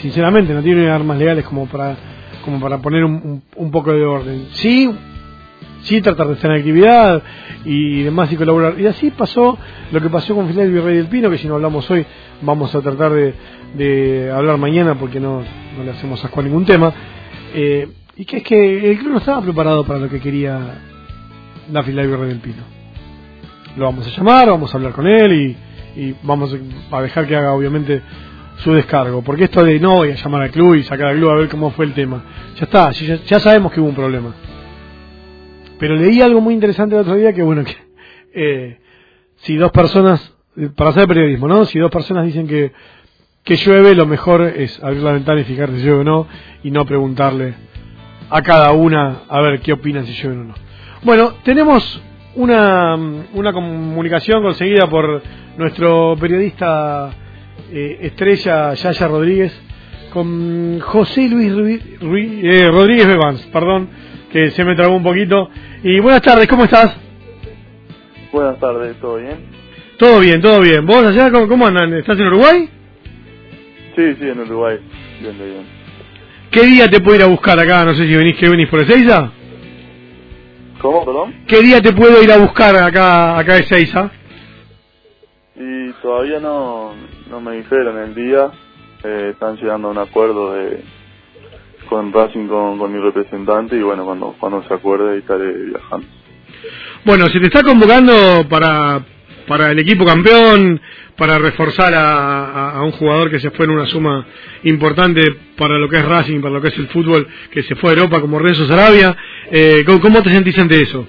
[0.01, 1.97] sinceramente, no tiene armas legales como para
[2.45, 4.47] como para poner un, un, poco de orden.
[4.53, 4.89] Sí,
[5.83, 7.21] sí tratar de estar en actividad
[7.65, 8.81] y demás y colaborar.
[8.81, 9.59] Y así pasó
[9.91, 12.07] lo que pasó con Filial Virrey del Pino, que si no hablamos hoy
[12.43, 15.43] vamos a tratar de, hablar mañana porque no,
[15.77, 16.95] no le hacemos asco a ningún tema.
[17.53, 20.59] Eh, y que es que el club no estaba preparado para lo que quería
[21.73, 22.76] la Filial Virrey del Pino
[23.77, 25.57] lo vamos a llamar, vamos a hablar con él
[25.97, 26.55] y, vamos
[26.91, 28.03] a dejar que haga obviamente
[28.59, 29.23] su descargo.
[29.23, 31.49] Porque esto de no voy a llamar al club y sacar al club a ver
[31.49, 32.23] cómo fue el tema.
[32.57, 34.35] Ya está, ya, sabemos que hubo un problema.
[35.79, 37.77] Pero leí algo muy interesante el otro día que bueno, que
[38.35, 38.79] eh,
[39.37, 40.35] si dos personas,
[40.75, 41.65] para hacer periodismo, ¿no?
[41.65, 42.73] Si dos personas dicen que,
[43.45, 46.27] que llueve, lo mejor es abrir la ventana y fijarse si llueve o no
[46.62, 47.55] y no preguntarle
[48.29, 50.55] a cada una a ver qué opinan si llueve o no.
[51.03, 52.03] Bueno, tenemos
[52.37, 55.22] una, una comunicación conseguida por
[55.57, 57.11] nuestro periodista
[57.70, 59.62] eh, estrella Yaya Rodríguez
[60.11, 61.83] con José Luis
[62.42, 63.88] eh, Rodríguez Bevans, perdón,
[64.33, 65.51] que se me trabó un poquito.
[65.83, 66.96] Y buenas tardes, ¿cómo estás?
[68.33, 69.37] Buenas tardes, ¿todo bien?
[69.99, 70.87] Todo bien, todo bien.
[70.87, 71.92] ¿Vos allá cómo, cómo andan?
[71.94, 72.68] ¿Estás en Uruguay?
[73.94, 74.79] Sí, sí, en Uruguay.
[75.20, 75.66] Bien, bien.
[76.51, 77.85] ¿Qué día te puedo ir a buscar acá?
[77.85, 79.33] No sé si venís, que venís por Ezeiza.
[80.81, 81.35] ¿Cómo, perdón?
[81.47, 84.11] ¿Qué día te puedo ir a buscar acá, acá a Ezeiza?
[85.57, 86.93] Y todavía no,
[87.31, 88.51] no me dijeron el día.
[89.05, 90.83] Eh, están llegando a un acuerdo de
[91.89, 96.07] con Racing, con, con mi representante, y bueno, cuando, cuando se acuerde estaré viajando.
[97.05, 98.12] Bueno, se te está convocando
[98.49, 99.05] para,
[99.47, 100.81] para el equipo campeón,
[101.17, 104.27] para reforzar a, un jugador que se fue en una suma
[104.65, 105.23] importante
[105.57, 107.93] para lo que es Racing, para lo que es el fútbol, que se fue a
[107.95, 109.17] Europa como Renzo Sarabia.
[109.51, 111.07] Eh, ¿cómo, ¿Cómo te sentís ante eso?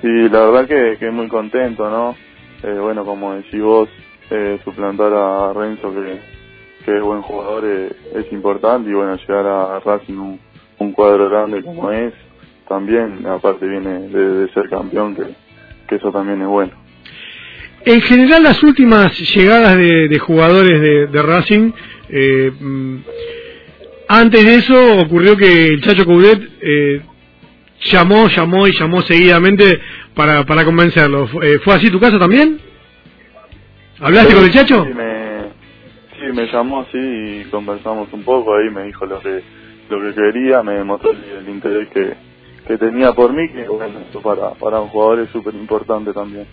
[0.00, 2.16] Sí, la verdad que, que muy contento, ¿no?
[2.62, 3.88] Eh, bueno, como decís vos,
[4.30, 6.20] eh, suplantar a Renzo, que,
[6.84, 10.40] que es buen jugador, eh, es importante, y bueno, llegar a Racing un,
[10.78, 12.14] un cuadro grande como es,
[12.68, 15.24] también, aparte viene de, de ser campeón, que,
[15.90, 16.72] que eso también es bueno.
[17.84, 21.72] En general, las últimas llegadas de, de jugadores de, de Racing,
[22.08, 22.96] eh, mm,
[24.08, 27.00] antes de eso ocurrió que el Chacho Coudet eh,
[27.90, 29.80] llamó, llamó y llamó seguidamente
[30.14, 31.28] para, para convencerlo.
[31.42, 32.60] Eh, ¿Fue así tu caso también?
[33.98, 34.84] ¿Hablaste Sí, con el Chacho?
[34.84, 35.40] Sí, me,
[36.18, 39.42] sí, me llamó, sí, y conversamos un poco, ahí me dijo lo que
[39.90, 42.14] lo que quería, me mostró el interés que,
[42.66, 46.46] que tenía por mí, que bueno, eso para, para un jugador es súper importante también.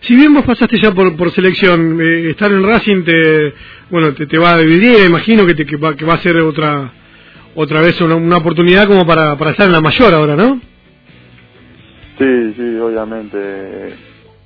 [0.00, 3.54] Si bien vos pasaste ya por, por selección, eh, estar en Racing te,
[3.90, 6.36] bueno, te, te va a dividir, imagino que, te, que, va, que va a ser
[6.36, 6.92] otra
[7.56, 10.60] otra vez una, una oportunidad como para, para estar en la mayor ahora, ¿no?
[12.18, 13.94] Sí, sí, obviamente,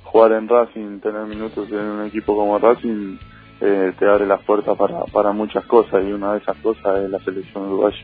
[0.03, 3.17] jugar en Racing, tener minutos en un equipo como Racing,
[3.59, 7.09] eh, te abre las puertas para, para muchas cosas, y una de esas cosas es
[7.09, 8.03] la selección uruguaya.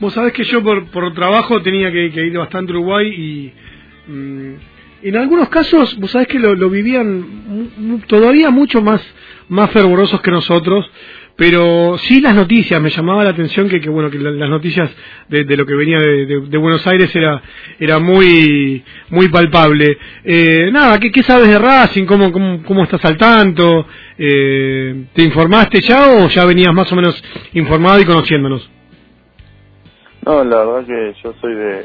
[0.00, 4.54] Vos sabés que yo por, por trabajo tenía que, que ir bastante Uruguay y mm,
[5.02, 9.00] en algunos casos, vos sabés que lo, vivían todavía mucho más,
[9.48, 10.90] más fervorosos que nosotros,
[11.36, 14.90] pero sí las noticias, me llamaba la atención que, que bueno, que la- las noticias
[15.28, 17.42] de, lo que venía de Buenos Aires era,
[17.78, 19.96] era muy, muy palpable.
[20.24, 22.04] Eh, nada, ¿qué, ¿qué sabes de Racing?
[22.04, 23.86] ¿Cómo, cómo, cómo estás al tanto?
[24.18, 27.22] Eh, ¿Te informaste ya o ya venías más o menos
[27.54, 28.68] informado y conociéndonos?
[30.26, 31.84] No, la verdad que yo soy de,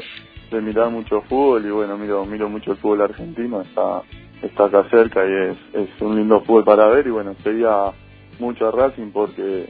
[0.50, 4.02] de mirar mucho fútbol y bueno, miro miro mucho el fútbol argentino, está
[4.42, 7.92] está acá cerca y es, es un lindo fútbol para ver y bueno, seguía
[8.38, 9.66] mucho a Racing porque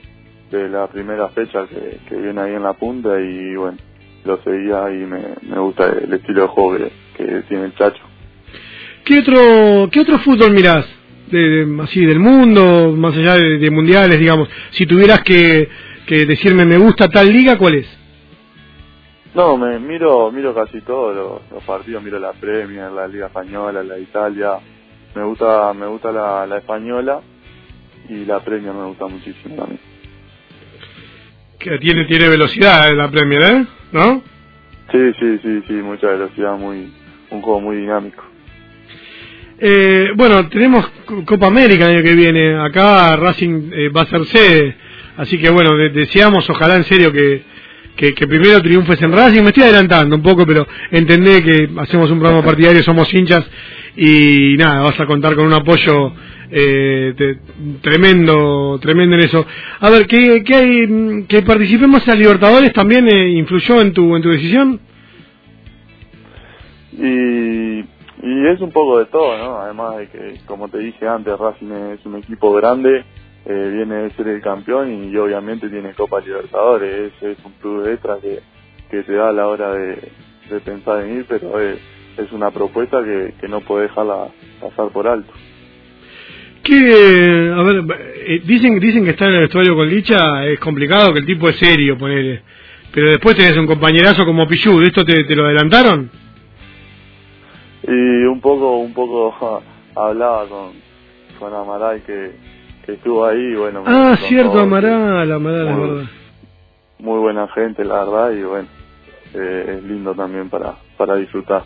[0.50, 3.78] de la primera fecha que, que viene ahí en la punta y bueno,
[4.24, 6.76] lo seguía y me, me gusta el estilo de juego
[7.16, 8.02] que, tiene el Chacho.
[9.04, 10.84] ¿Qué otro, qué otro fútbol mirás?
[11.30, 14.48] De- así del mundo, más allá de, de mundiales, digamos.
[14.70, 15.68] Si tuvieras que,
[16.06, 18.05] que decirme me gusta tal liga, ¿cuál es?
[19.36, 23.82] No, me miro miro casi todos los, los partidos, miro la Premier, la Liga Española,
[23.82, 24.52] la Italia.
[25.14, 27.20] Me gusta me gusta la, la española
[28.08, 29.80] y la Premier me gusta muchísimo también.
[31.58, 33.66] Que tiene, tiene velocidad la Premier, ¿eh?
[33.92, 34.22] ¿No?
[34.90, 36.92] Sí, sí, sí, sí, mucha velocidad, muy
[37.30, 38.22] un juego muy dinámico.
[39.58, 42.56] Eh, bueno, tenemos Co- Copa América el año que viene.
[42.58, 44.76] Acá Racing eh, va a ser sede.
[45.16, 47.42] Así que bueno, de- deseamos ojalá en serio que,
[47.96, 49.42] que, que primero triunfes en Racing.
[49.42, 53.44] Me estoy adelantando un poco, pero entendé que hacemos un programa partidario, somos hinchas
[53.96, 56.12] y nada, vas a contar con un apoyo
[56.50, 57.14] eh,
[57.80, 59.44] tremendo, tremendo en eso.
[59.80, 64.14] A ver, ¿qué, qué hay, mm, que participemos en Libertadores también eh, influyó en tu,
[64.14, 64.80] en tu decisión?
[66.92, 69.58] Y, y es un poco de todo, ¿no?
[69.58, 73.04] Además de que, como te dije antes, Racing es un equipo grande,
[73.48, 77.86] eh, viene de ser el campeón y, obviamente tiene Copa Libertadores, es, es un club
[77.86, 78.40] extra que,
[78.90, 80.10] que te da a la hora de,
[80.50, 81.78] de pensar en ir, pero es,
[82.18, 84.28] es una propuesta que, que no puede dejarla
[84.60, 85.32] pasar por alto.
[86.62, 87.84] Que, a ver,
[88.26, 91.48] eh, dicen, dicen que estar en el vestuario con Licha es complicado, que el tipo
[91.48, 92.42] es serio, ponele.
[92.92, 96.10] Pero después tenés un compañerazo como Pichu, ¿de esto te, te lo adelantaron?
[97.86, 99.60] Y un poco, un poco ja,
[100.00, 100.72] hablaba con,
[101.38, 102.32] con Amaral que,
[102.86, 103.82] que estuvo ahí bueno.
[103.86, 106.10] Ah, cierto, Amaral, Amaral, es muy, verdad.
[107.00, 108.68] muy buena gente, la verdad, y bueno,
[109.34, 111.64] eh, es lindo también para, para disfrutar.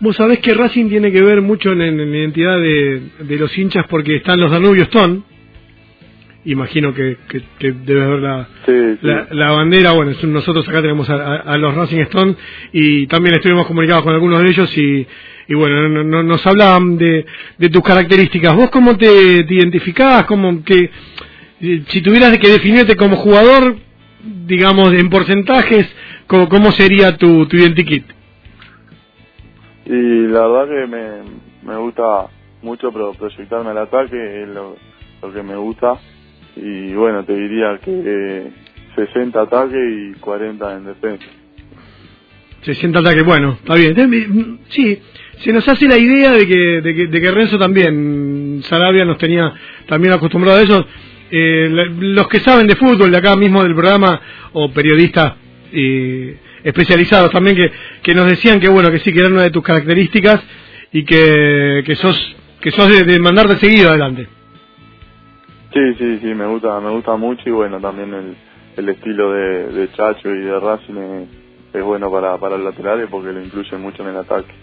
[0.00, 3.56] Vos sabés que Racing tiene que ver mucho en, en la identidad de, de los
[3.56, 5.22] hinchas porque están los Danubio Stone.
[6.46, 8.98] Imagino que, que, que debes ver la, Sí, sí.
[9.00, 12.34] la, la bandera, bueno, nosotros acá tenemos a, a- a los Racing Stone
[12.72, 15.06] y también estuvimos comunicados con algunos de ellos y,
[15.48, 17.26] y bueno, no- no- nos hablaban de,
[17.58, 18.54] de tus características.
[18.54, 20.24] ¿Vos cómo te, te identificás?
[20.24, 20.90] ¿Cómo que,
[21.60, 23.76] eh, si tuvieras que definirte como jugador,
[24.46, 25.86] digamos, en porcentajes,
[26.26, 28.04] ¿cómo, cómo sería tu, tu identikit?
[29.86, 32.26] Y la verdad que me, me gusta
[32.62, 34.76] mucho proyectarme al ataque, es lo,
[35.32, 35.94] que me gusta.
[36.56, 38.50] Y bueno, te diría que
[38.94, 41.26] 60 ataques y 40 en defensa.
[42.62, 44.60] 60 ataques, bueno, está bien.
[44.68, 44.98] Sí,
[45.38, 49.18] se nos hace la idea de que, de que, de que Renzo también, Sarabia nos
[49.18, 49.52] tenía
[49.86, 50.86] también acostumbrado a eso.
[51.30, 51.68] Eh,
[51.98, 54.20] los que saben de fútbol de acá mismo del programa
[54.52, 55.34] o periodistas
[55.72, 59.50] eh, especializados también que, que nos decían que bueno que sí que era una de
[59.50, 60.42] tus características
[60.92, 64.28] y que, que sos que sos de, de seguido adelante.
[65.74, 68.36] Sí, sí, sí, me gusta, me gusta mucho y bueno, también el,
[68.76, 71.26] el estilo de, de Chacho y de Racing
[71.72, 74.54] es, bueno para, para los laterales porque lo incluye mucho en el ataque.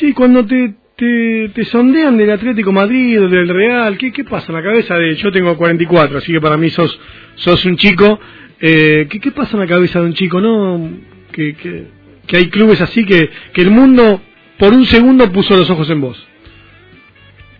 [0.00, 4.54] Sí, cuando te, te, te sondean del Atlético Madrid del Real, ¿qué, ¿qué pasa en
[4.54, 6.98] la cabeza de yo tengo 44, así que para mí sos,
[7.34, 8.18] sos un chico?
[8.58, 10.88] Eh, ¿qué, ¿Qué pasa en la cabeza de un chico, no?
[11.30, 11.88] Que, que,
[12.26, 14.22] que hay clubes así que, que el mundo
[14.58, 16.26] por un segundo puso los ojos en vos.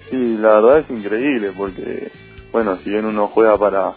[0.09, 2.11] Sí, la verdad es increíble porque,
[2.53, 3.97] bueno, si bien uno juega para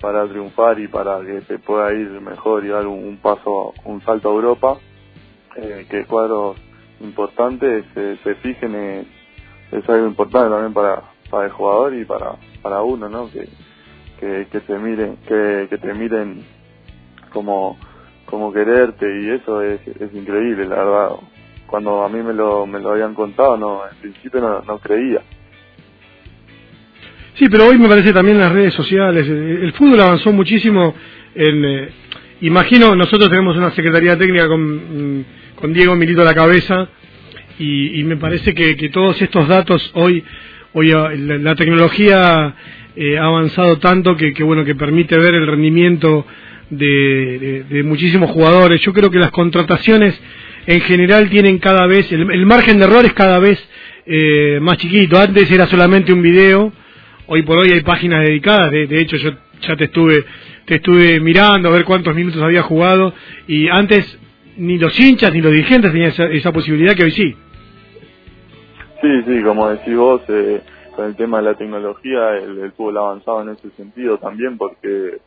[0.00, 4.30] para triunfar y para que se pueda ir mejor y dar un, paso, un salto
[4.30, 4.78] a Europa,
[5.56, 6.56] eh, que cuadros
[7.02, 9.06] importantes se, se fijen es,
[9.72, 13.30] es, algo importante también para, para el jugador y para, para uno, ¿no?
[13.30, 13.48] Que,
[14.20, 16.44] que, que te miren, que, que te miren
[17.32, 17.78] como,
[18.26, 21.08] como quererte y eso es, es increíble, la verdad.
[21.66, 25.22] Cuando a mí me lo, me lo habían contado, no, en principio no, no creía.
[27.34, 30.94] Sí, pero hoy me parece también las redes sociales, eh, el fútbol avanzó muchísimo
[31.34, 31.64] en...
[31.64, 31.88] Eh,
[32.42, 35.24] imagino, nosotros tenemos una secretaría técnica con, mm,
[35.62, 36.88] con Diego Milito a la cabeza
[37.56, 40.24] y, y me parece que, que, todos estos datos hoy,
[40.72, 42.52] hoy ah, la, tecnología
[42.96, 46.26] eh, ha avanzado tanto que, que, bueno, que permite ver el rendimiento
[46.68, 46.84] de,
[47.38, 48.80] de, de, muchísimos jugadores.
[48.80, 50.20] Yo creo que las contrataciones
[50.66, 53.64] en general tienen cada vez, el, el margen de error es cada vez
[54.04, 55.16] eh, más chiquito.
[55.16, 56.72] Antes era solamente un video
[57.26, 60.24] hoy por hoy hay páginas dedicadas, de, de, hecho yo ya te estuve,
[60.64, 63.14] te estuve mirando a ver cuántos minutos había jugado
[63.46, 64.18] y antes
[64.56, 67.34] ni los hinchas ni los dirigentes tenían esa, posibilidad que hoy sí.
[69.00, 70.60] Sí, sí, como decís vos, eh,
[70.94, 75.18] con el tema de la tecnología, el, el fútbol avanzado en ese sentido también porque,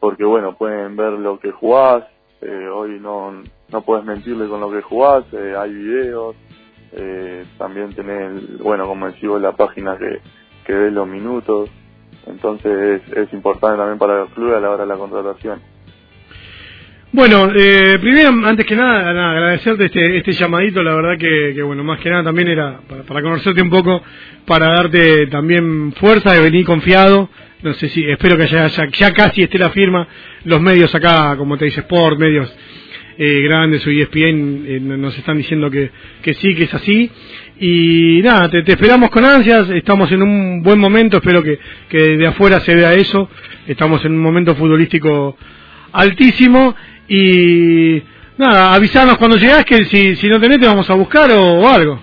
[0.00, 2.04] porque bueno, pueden ver lo que jugás,
[2.42, 6.36] eh, hoy no, no puedes mentirle con lo que jugás, eh, hay videos,
[6.92, 10.20] eh, también tenés, bueno, como decís vos, la página que
[10.68, 11.70] que dé los minutos.
[12.26, 15.60] Entonces es, es, importante también para los clubes a la hora de la contratación.
[17.10, 22.00] Bueno, eh, primero, antes que nada, agradecerte este, este llamadito, la verdad que, bueno, más
[22.00, 24.02] que nada también era para, para, conocerte un poco,
[24.44, 27.30] para darte también fuerza de venir confiado,
[27.62, 30.06] no sé si, espero que ya, ya, casi esté la firma,
[30.44, 32.54] los medios acá, como te dice Sport, medios
[33.16, 35.90] eh, grandes o ESPN eh, nos están diciendo que,
[36.20, 37.10] que sí, que es así,
[37.58, 42.18] y nada, te, te, esperamos con ansias, estamos en un buen momento, espero que, que
[42.18, 43.30] de afuera se vea eso,
[43.66, 45.38] estamos en un momento futbolístico
[45.90, 46.76] altísimo
[47.08, 48.02] y
[48.36, 51.68] nada, avisarnos cuando llegás que si, si no tenés te vamos a buscar o, o
[51.68, 52.00] algo.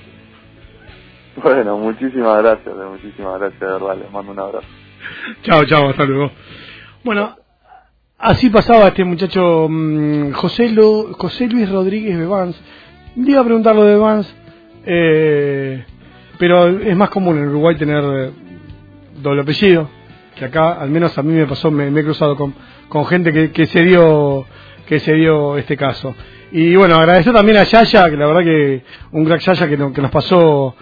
[1.41, 4.68] Bueno, muchísimas gracias, muchísimas gracias, de verdad, les mando un abrazo.
[5.44, 6.32] chao, chao, hasta luego.
[7.04, 7.36] Bueno,
[8.18, 12.60] así pasaba este muchacho mmm, José, Lo, José Luis Rodríguez Bevans.
[13.15, 14.36] Le iba a preguntar lo de Bevans
[14.86, 15.84] eh,
[16.38, 18.32] pero es más común en Uruguay tener eh,
[19.22, 19.89] doble apellido,
[20.36, 22.54] que acá, al menos a mí me pasó, me, me he cruzado con,
[22.88, 24.46] con gente que, que, se dio
[24.86, 26.15] que se dio este caso.
[26.52, 30.02] Y bueno, agradecer también a Yaya, que la verdad que un crack Yaya que, que
[30.02, 30.76] nos pasó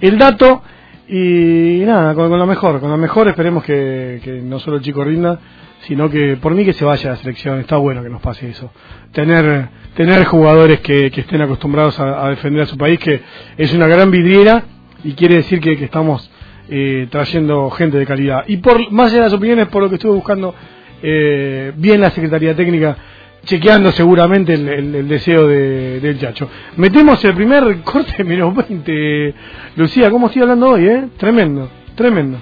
[0.00, 0.62] el dato.
[1.08, 4.82] Y nada, con, con, lo mejor, con lo mejor esperemos que, que no solo el
[4.82, 5.40] chico rinda,
[5.80, 8.48] sino que por mí que se vaya a la selección, está bueno que nos pase
[8.48, 8.70] eso.
[9.12, 13.20] Tener tener jugadores que, estén acostumbrados a, a, defender a su país, que
[13.56, 14.62] es una gran vidriera
[15.02, 16.30] y quiere decir que, que estamos
[16.68, 18.44] eh, trayendo gente de calidad.
[18.46, 20.54] Y por más allá de las opiniones, por lo que estuve buscando,
[21.02, 22.96] eh, bien la Secretaría Técnica,
[23.44, 26.48] chequeando seguramente el, el, el deseo de, del Chacho.
[26.76, 29.34] Metemos el primer corte menos 20.
[29.76, 30.86] Lucía, ¿cómo estoy hablando hoy?
[30.86, 31.08] Eh?
[31.16, 32.38] Tremendo, tremendo.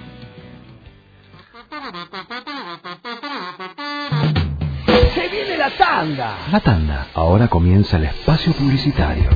[5.57, 6.36] la tanda.
[6.53, 7.07] La tanda.
[7.14, 9.30] Ahora comienza el espacio publicitario.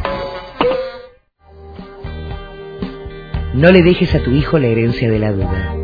[3.54, 5.74] No le dejes a tu hijo la herencia de la duda.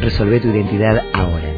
[0.00, 1.52] Resolve tu identidad ahora.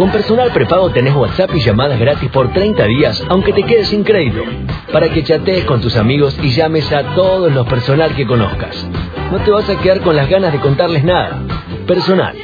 [0.00, 4.02] Con personal prepago tenés WhatsApp y llamadas gratis por 30 días, aunque te quedes sin
[4.02, 4.42] crédito.
[4.90, 8.82] Para que chatees con tus amigos y llames a todos los personal que conozcas.
[9.30, 11.42] No te vas a quedar con las ganas de contarles nada.
[11.86, 12.34] Personal.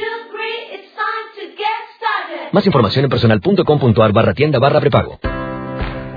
[2.51, 5.17] Más información en personal.com.ar barra tienda barra prepago.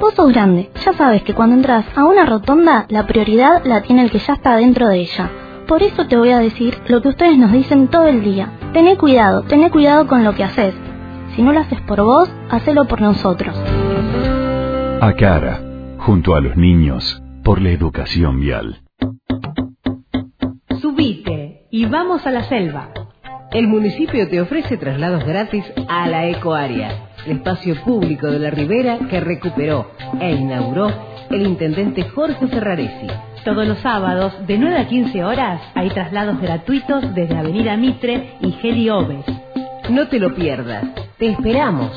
[0.01, 4.03] Vos sos grande, ya sabes que cuando entras a una rotonda, la prioridad la tiene
[4.03, 5.31] el que ya está dentro de ella.
[5.69, 8.51] Por eso te voy a decir lo que ustedes nos dicen todo el día.
[8.73, 10.75] Tené cuidado, tené cuidado con lo que haces.
[11.37, 13.55] Si no lo haces por vos, hacelo por nosotros.
[15.03, 15.61] A cara,
[15.99, 18.81] junto a los niños, por la educación vial.
[20.81, 22.89] Subite y vamos a la selva.
[23.53, 29.21] El municipio te ofrece traslados gratis a la Ecoárea, espacio público de la Ribera que
[29.21, 29.91] recuperó
[30.21, 30.93] e inauguró
[31.31, 33.07] el intendente Jorge Ferraresi.
[33.45, 38.53] Todos los sábados, de 9 a 15 horas, hay traslados gratuitos desde Avenida Mitre y
[38.53, 39.25] Geli Oves.
[39.89, 40.85] No te lo pierdas.
[41.19, 41.91] Te esperamos.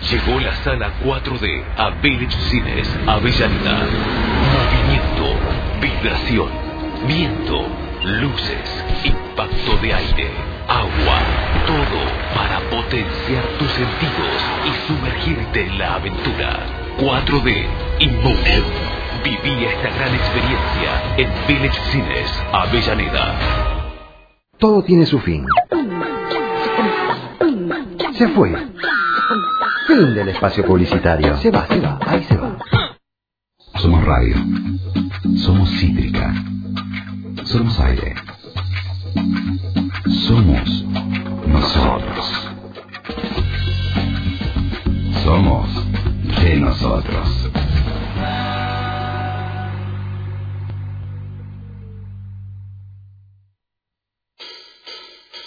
[0.00, 3.78] Llegó la sala 4D a Village Cines Avellaneda.
[4.54, 5.36] Movimiento,
[5.82, 6.48] vibración,
[7.06, 7.66] viento,
[8.04, 10.30] luces, impacto de aire,
[10.68, 11.18] agua,
[11.66, 12.00] todo
[12.34, 16.60] para potenciar tus sentidos y sumergirte en la aventura.
[17.00, 17.66] 4D
[17.98, 18.64] Emotion.
[19.24, 23.34] Viví esta gran experiencia en Village Cines Avellaneda.
[24.58, 25.44] Todo tiene su fin.
[28.14, 28.54] Se fue.
[29.88, 31.34] Fin del espacio publicitario.
[31.38, 32.58] Se va, se va, ahí se va.
[33.76, 34.36] Somos radio.
[35.38, 36.34] Somos cítrica.
[37.44, 38.14] Somos aire.
[40.26, 40.84] Somos
[41.46, 42.50] nosotros.
[45.24, 45.70] Somos
[46.42, 47.50] de nosotros.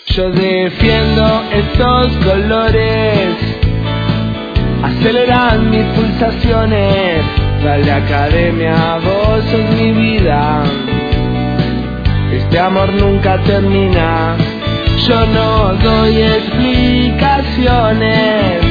[0.07, 3.60] Yo defiendo estos colores,
[4.83, 7.23] aceleran mis pulsaciones.
[7.63, 10.63] Dale academia, vos sos mi vida.
[12.31, 14.35] Este amor nunca termina.
[15.07, 18.61] Yo no doy explicaciones.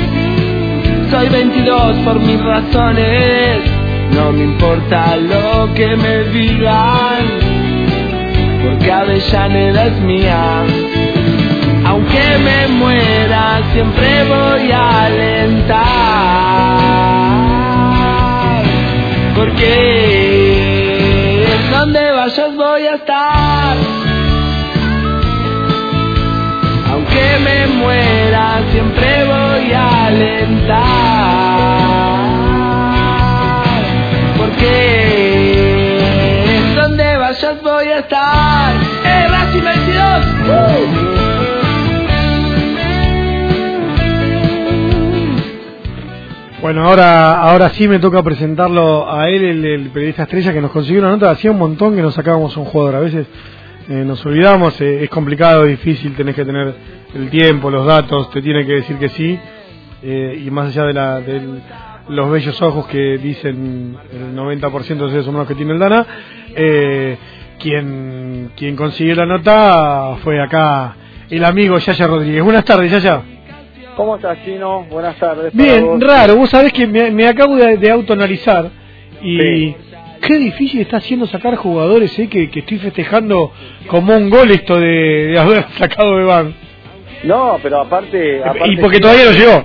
[1.10, 3.62] Soy 22 por mis razones.
[4.14, 7.24] No me importa lo que me digan,
[8.62, 10.64] porque Avellaneda es mía.
[12.00, 15.76] Aunque me muera, siempre voy a alentar.
[19.36, 19.74] Porque
[21.70, 23.76] donde vayas voy a estar.
[26.90, 30.78] Aunque me muera, siempre voy a alentar.
[34.38, 34.72] Porque
[36.76, 38.49] donde vayas voy a estar.
[46.70, 51.00] Bueno, ahora, ahora sí me toca presentarlo a él, el, periodista estrella que nos consiguió
[51.00, 51.28] una nota.
[51.28, 52.94] Hacía un montón que nos sacábamos un jugador.
[52.94, 53.26] A veces
[53.88, 56.72] eh, nos olvidamos, eh, es complicado, difícil, tenés que tener
[57.12, 59.36] el tiempo, los datos, te tiene que decir que sí.
[60.00, 61.42] Eh, y más allá de, la, de
[62.08, 66.06] los bellos ojos que dicen el 90% de seres humanos que tiene el Dana,
[67.58, 70.94] quien, quien consiguió la nota fue acá
[71.30, 72.44] el amigo Yaya Rodríguez.
[72.44, 73.39] Buenas tardes, Yaya.
[74.00, 74.86] ¿Cómo estás, Chino?
[74.88, 75.52] Buenas tardes.
[75.52, 76.34] Bien, raro.
[76.34, 78.70] Vos sabés que me, me acabo de, de autoanalizar
[79.20, 79.74] y
[80.22, 82.26] qué difícil está haciendo sacar jugadores, ¿eh?
[82.26, 83.52] que, que estoy festejando
[83.88, 86.54] como un gol esto de, de haber sacado Beban.
[87.24, 89.64] No, pero aparte, aparte Y porque todavía no llegó.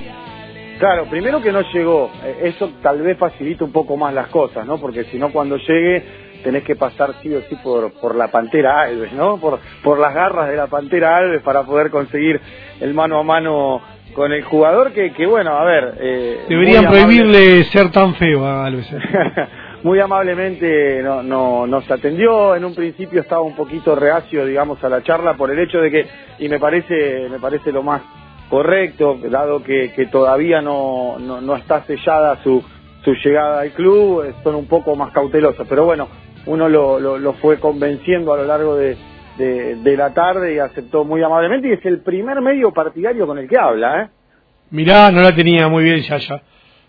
[0.80, 2.12] Claro, primero que no llegó.
[2.26, 4.78] Eh, Eso tal vez facilita un poco más las cosas, ¿no?
[4.80, 6.04] Porque si no, cuando llegue
[6.44, 9.38] tenés que pasar sí o sí por, por la Pantera Alves, ¿no?
[9.38, 12.42] Por, por las garras de la Pantera Alves para poder conseguir
[12.82, 15.96] el mano a mano con el jugador que, que bueno, a ver...
[16.00, 18.90] Eh, Deberían prohibirle ser tan feo a Alves.
[18.92, 18.98] ¿eh?
[19.84, 22.56] muy amablemente no, no, nos atendió.
[22.56, 25.92] En un principio estaba un poquito reacio, digamos, a la charla por el hecho de
[25.92, 26.08] que,
[26.40, 28.02] y me parece, me parece lo más
[28.50, 32.64] correcto, dado que, que todavía no, no, no está sellada su,
[33.04, 35.68] su llegada al club, son un poco más cautelosos.
[35.68, 36.08] Pero bueno,
[36.46, 38.96] uno lo, lo, lo fue convenciendo a lo largo de,
[39.38, 43.38] de, de, la tarde y aceptó muy amablemente y es el primer medio partidario con
[43.38, 44.10] el que habla, ¿eh?
[44.72, 46.42] Mirá, no la tenía muy bien Yaya.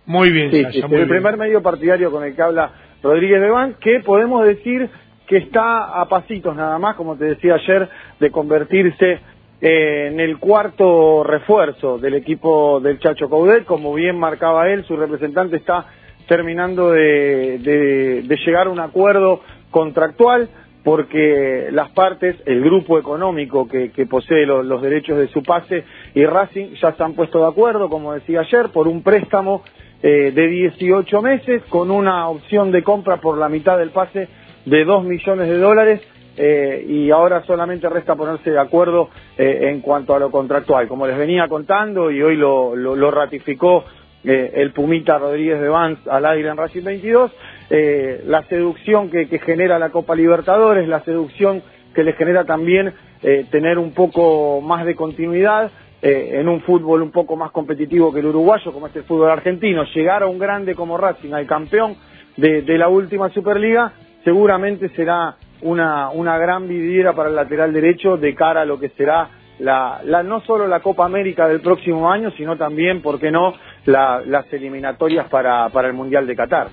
[0.07, 2.70] Muy bien, sí, Yaya, sí, muy el primer medio partidario con el que habla
[3.03, 4.88] Rodríguez Deván, que podemos decir
[5.26, 7.88] que está a pasitos nada más, como te decía ayer,
[8.20, 9.20] de convertirse
[9.61, 14.97] eh, en el cuarto refuerzo del equipo del Chacho Coudet, como bien marcaba él, su
[14.97, 15.86] representante está
[16.28, 19.40] terminando de, de, de llegar a un acuerdo
[19.70, 20.49] contractual
[20.87, 25.82] porque las partes, el grupo económico que, que posee lo, los derechos de su pase
[26.14, 29.64] y Racing ya se han puesto de acuerdo, como decía ayer, por un préstamo
[30.01, 34.28] eh, de 18 meses con una opción de compra por la mitad del pase
[34.64, 36.03] de 2 millones de dólares
[36.37, 40.87] eh, y ahora solamente resta ponerse de acuerdo eh, en cuanto a lo contractual.
[40.87, 43.82] Como les venía contando y hoy lo, lo, lo ratificó
[44.28, 47.30] eh, el Pumita Rodríguez de Vance al aire en Racing 22,
[47.71, 51.62] eh, la seducción que, que, genera la Copa Libertadores, la seducción
[51.95, 52.93] que le genera también
[53.23, 55.71] eh, tener un poco más de continuidad
[56.03, 59.31] eh, en un fútbol un poco más competitivo que el uruguayo, como es el fútbol
[59.31, 61.97] argentino, llegar a un grande como Racing, al campeón
[62.37, 63.93] de, de la última Superliga,
[64.23, 68.91] seguramente será una, una gran vidriera para el lateral derecho de cara a lo que
[68.91, 73.31] será la, la, no solo la Copa América del próximo año, sino también, ¿por qué
[73.31, 73.55] no?,
[73.87, 76.69] la, las eliminatorias para, para el Mundial de Qatar.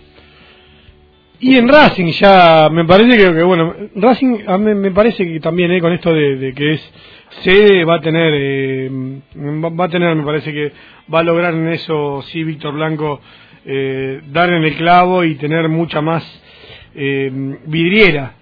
[1.45, 5.71] Y en Racing ya me parece que, que bueno, Racing a me parece que también
[5.71, 6.93] eh, con esto de, de, que es
[7.41, 8.89] sede va a tener, eh,
[9.35, 10.71] va a tener, me parece que
[11.13, 13.19] va a lograr en eso, sí, Víctor Blanco,
[13.65, 16.23] eh, dar en el clavo y tener mucha más
[16.95, 17.29] eh,
[17.65, 18.35] vidriera.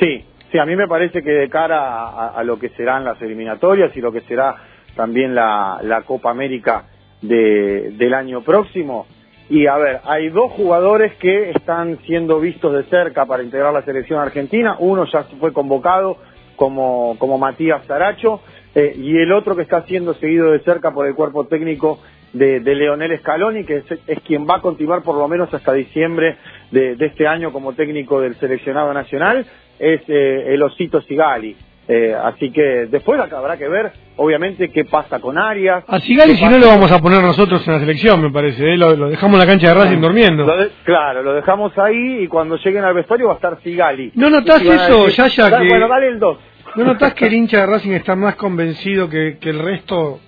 [0.00, 3.20] Sí, sí, a mí me parece que de cara a, a, lo que serán las
[3.20, 4.56] eliminatorias y lo que será
[4.96, 6.84] también la, la Copa América
[7.20, 9.06] de, del año próximo,
[9.50, 13.82] y a ver, hay dos jugadores que están siendo vistos de cerca para integrar la
[13.82, 14.76] selección argentina.
[14.78, 16.18] Uno ya fue convocado
[16.54, 18.40] como, como Matías Saracho
[18.76, 21.98] eh, y el otro que está siendo seguido de cerca por el cuerpo técnico
[22.32, 26.36] de, de Leonel Scaloni, que es, quien va a continuar por lo menos hasta diciembre
[26.70, 29.44] de, de este año como técnico del seleccionado nacional,
[29.80, 31.56] es eh, el Osito Sigali.
[31.92, 35.82] Eh, así que después habrá que ver, obviamente, qué pasa con Arias.
[35.88, 38.62] A Sigali, si no lo vamos a poner nosotros en la selección, me parece.
[38.62, 38.76] ¿eh?
[38.76, 40.46] Lo, lo, dejamos en la cancha de Racing durmiendo.
[40.46, 44.12] Lo de, claro, lo dejamos ahí y cuando lleguen al vestuario va a estar Sigali.
[44.14, 45.58] ¿No notás eso, decir, Yaya?
[45.58, 45.68] Que...
[45.68, 46.38] Bueno, dale el 2.
[46.76, 50.20] ¿No notás que el hincha de Racing está más convencido que, que el resto?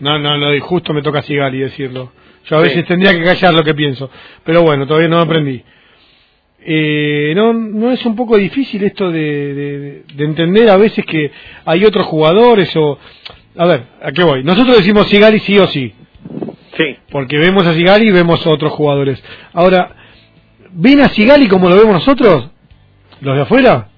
[0.00, 2.12] No, no, no, justo me toca a Sigali decirlo.
[2.46, 2.84] Yo a veces sí.
[2.84, 4.10] tendría que callar lo que pienso.
[4.42, 5.62] Pero bueno, todavía no aprendí.
[6.70, 11.30] Eh, no, no es un poco difícil esto de, de, de, entender a veces que
[11.64, 12.98] hay otros jugadores o
[13.56, 15.94] a ver a qué voy nosotros decimos Sigali sí o sí.
[16.76, 16.96] Sí.
[17.10, 19.24] Porque vemos a Sigali y vemos a otros jugadores.
[19.54, 19.96] Ahora
[20.72, 22.50] ven a Sigali como lo vemos nosotros
[23.22, 23.88] los de afuera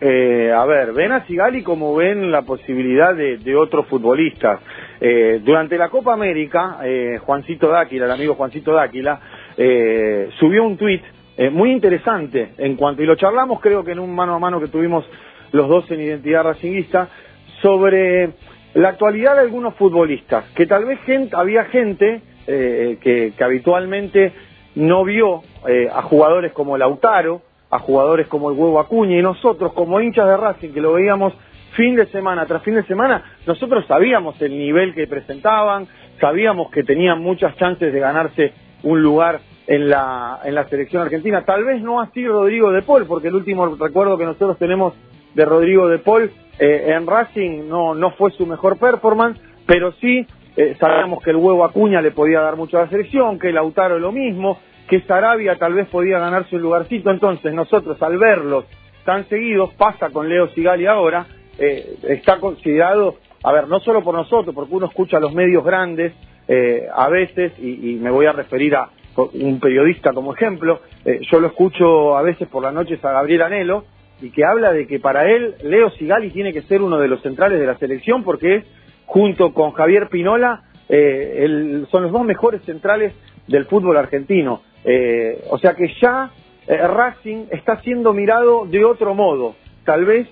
[0.00, 4.60] eh, a ver, ven a Sigali como ven la posibilidad de, de otros futbolistas.
[5.00, 9.20] Eh, durante la Copa América, eh, Juancito Dáquila, el amigo Juancito Dáquila,
[9.56, 11.02] eh, subió un tuit
[11.36, 14.60] eh, muy interesante en cuanto, y lo charlamos creo que en un mano a mano
[14.60, 15.04] que tuvimos
[15.52, 17.08] los dos en Identidad Racinguista,
[17.60, 18.30] sobre
[18.74, 24.32] la actualidad de algunos futbolistas, que tal vez gente, había gente eh, que, que, habitualmente
[24.74, 29.72] no vio eh, a jugadores como Lautaro, a jugadores como el Huevo Acuña, y nosotros
[29.72, 31.32] como hinchas de Racing, que lo veíamos
[31.72, 35.86] fin de semana tras fin de semana, nosotros sabíamos el nivel que presentaban,
[36.20, 38.52] sabíamos que tenían muchas chances de ganarse
[38.82, 41.44] un lugar en la, en la selección argentina.
[41.44, 44.94] Tal vez no así Rodrigo de Paul, porque el último recuerdo que nosotros tenemos
[45.34, 50.26] de Rodrigo de Paul eh, en Racing no, no fue su mejor performance, pero sí
[50.56, 53.98] eh, sabemos que el huevo Acuña le podía dar mucho a la selección, que Lautaro
[53.98, 54.58] lo mismo,
[54.88, 57.10] que Sarabia tal vez podía ganarse un lugarcito.
[57.10, 58.64] Entonces nosotros al verlos
[59.04, 61.26] tan seguidos, pasa con Leo Sigali ahora,
[61.58, 65.64] eh, está considerado, a ver, no solo por nosotros, porque uno escucha a los medios
[65.64, 66.12] grandes
[66.48, 71.40] eh, a veces, y, me voy a referir a un periodista como ejemplo, eh, yo
[71.40, 73.84] lo escucho a veces por las noches a Gabriel Anelo,
[74.20, 77.22] y que habla de que para él Leo Sigali tiene que ser uno de los
[77.22, 78.64] centrales de la selección porque es,
[79.04, 83.12] junto con Javier Pinola, eh, el, son los dos mejores centrales
[83.46, 84.62] del fútbol argentino.
[84.84, 86.30] Eh, o sea que ya
[86.66, 89.54] eh, Racing está siendo mirado de otro modo.
[89.84, 90.28] Tal vez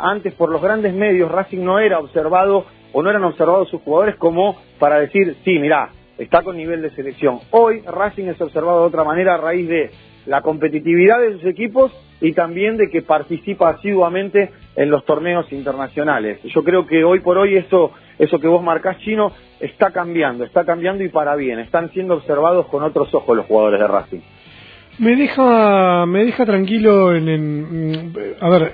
[0.00, 4.16] antes por los grandes medios Racing no era observado o no eran observados sus jugadores
[4.16, 7.38] como para decir, sí, mirá, está con nivel de selección.
[7.50, 9.90] Hoy Racing es observado de otra manera a raíz de
[10.26, 16.40] la competitividad de sus equipos y también de que participa asiduamente en los torneos internacionales.
[16.44, 20.64] Yo creo que hoy por hoy eso, eso que vos marcás, Chino, está cambiando, está
[20.64, 21.60] cambiando y para bien.
[21.60, 24.20] Están siendo observados con otros ojos los jugadores de Racing.
[24.98, 28.72] Me deja, me deja tranquilo en, en- a ver,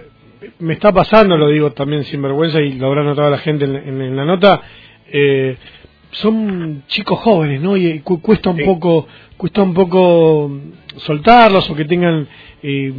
[0.59, 3.77] me está pasando, lo digo también sin vergüenza y lo habrá notado la gente en,
[3.77, 4.61] en- en la nota,
[5.11, 5.57] eh,
[6.11, 7.77] son chicos jóvenes, ¿no?
[7.77, 9.07] Y cu- cuesta un poco,
[9.37, 10.51] cuesta un poco
[10.99, 12.29] soltarlos o que tengan
[12.63, 12.93] eh,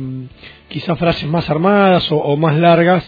[0.67, 3.03] quizás frases más armadas o, o más largas,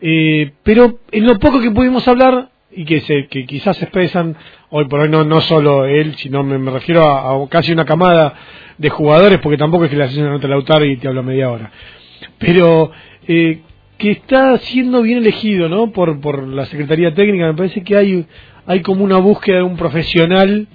[0.00, 4.36] eh, pero en lo poco que pudimos hablar y que se que quizás se expresan
[4.70, 7.86] hoy por hoy no no solo él sino me, me refiero a, a casi una
[7.86, 8.34] camada
[8.76, 11.22] de jugadores porque tampoco es que le haces una nota a Lautaro y te hablo
[11.22, 11.72] media hora
[12.36, 12.92] pero
[13.28, 13.60] eh,
[13.98, 17.46] que está siendo bien elegido no por por la secretaría técnica.
[17.46, 18.26] Me parece que hay
[18.66, 20.66] hay como una búsqueda de un profesional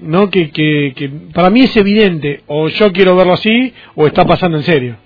[0.00, 4.24] no que, que, que para mí es evidente o yo quiero verlo así o está
[4.24, 4.96] pasando en serio.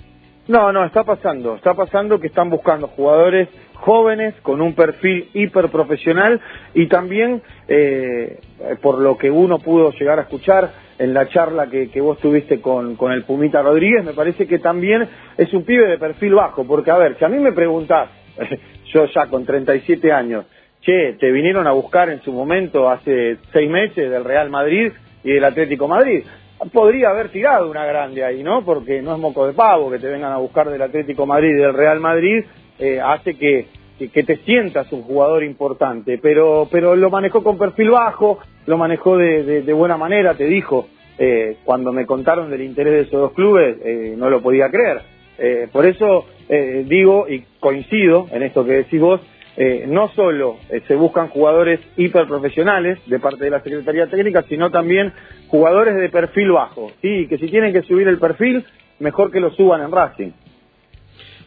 [0.49, 3.49] No, no, está pasando, está pasando que están buscando jugadores
[3.81, 6.41] jóvenes con un perfil hiperprofesional
[6.75, 8.41] y también, eh,
[8.83, 12.61] por lo que uno pudo llegar a escuchar en la charla que, que vos tuviste
[12.61, 15.07] con, con el Pumita Rodríguez, me parece que también
[15.37, 18.09] es un pibe de perfil bajo, porque a ver, si a mí me preguntás,
[18.93, 20.47] yo ya con 37 años,
[20.81, 25.33] che, te vinieron a buscar en su momento hace seis meses del Real Madrid y
[25.33, 26.25] del Atlético Madrid,
[26.73, 28.65] podría haber tirado una grande ahí, ¿no?
[28.65, 31.61] Porque no es moco de pavo que te vengan a buscar del Atlético Madrid y
[31.61, 32.45] del Real Madrid,
[32.79, 33.67] eh, hace que,
[33.99, 39.17] que, te sientas un jugador importante, pero, pero lo manejó con perfil bajo, lo manejó
[39.17, 43.21] de, de- de buena manera, te dijo, eh, cuando me contaron del interés de esos
[43.21, 45.01] dos clubes, eh, no lo podía creer.
[45.39, 49.21] Eh, por eso eh, digo y coincido en esto que decís vos,
[49.59, 54.71] eh, no solo eh, se buscan jugadores hiperprofesionales de parte de la Secretaría Técnica, sino
[54.71, 55.13] también
[55.49, 58.65] jugadores de perfil bajo, sí, que si tienen que subir el perfil,
[58.99, 60.31] mejor que lo suban en Racing.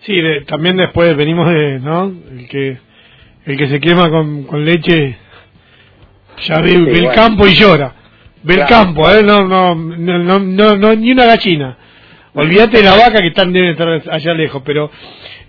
[0.02, 2.06] Sí, de- también después venimos de, ¿no?
[2.32, 2.78] El que
[3.46, 5.18] el que se quema con, con leche
[6.46, 7.94] ya ve, Sí, ve el campo y llora.
[8.44, 9.24] Ve el campo, ¿eh?
[9.24, 11.78] No, no, no, no, no, no, ni una gallina.
[12.34, 14.90] Olvídate de la vaca que están deben estar allá lejos, pero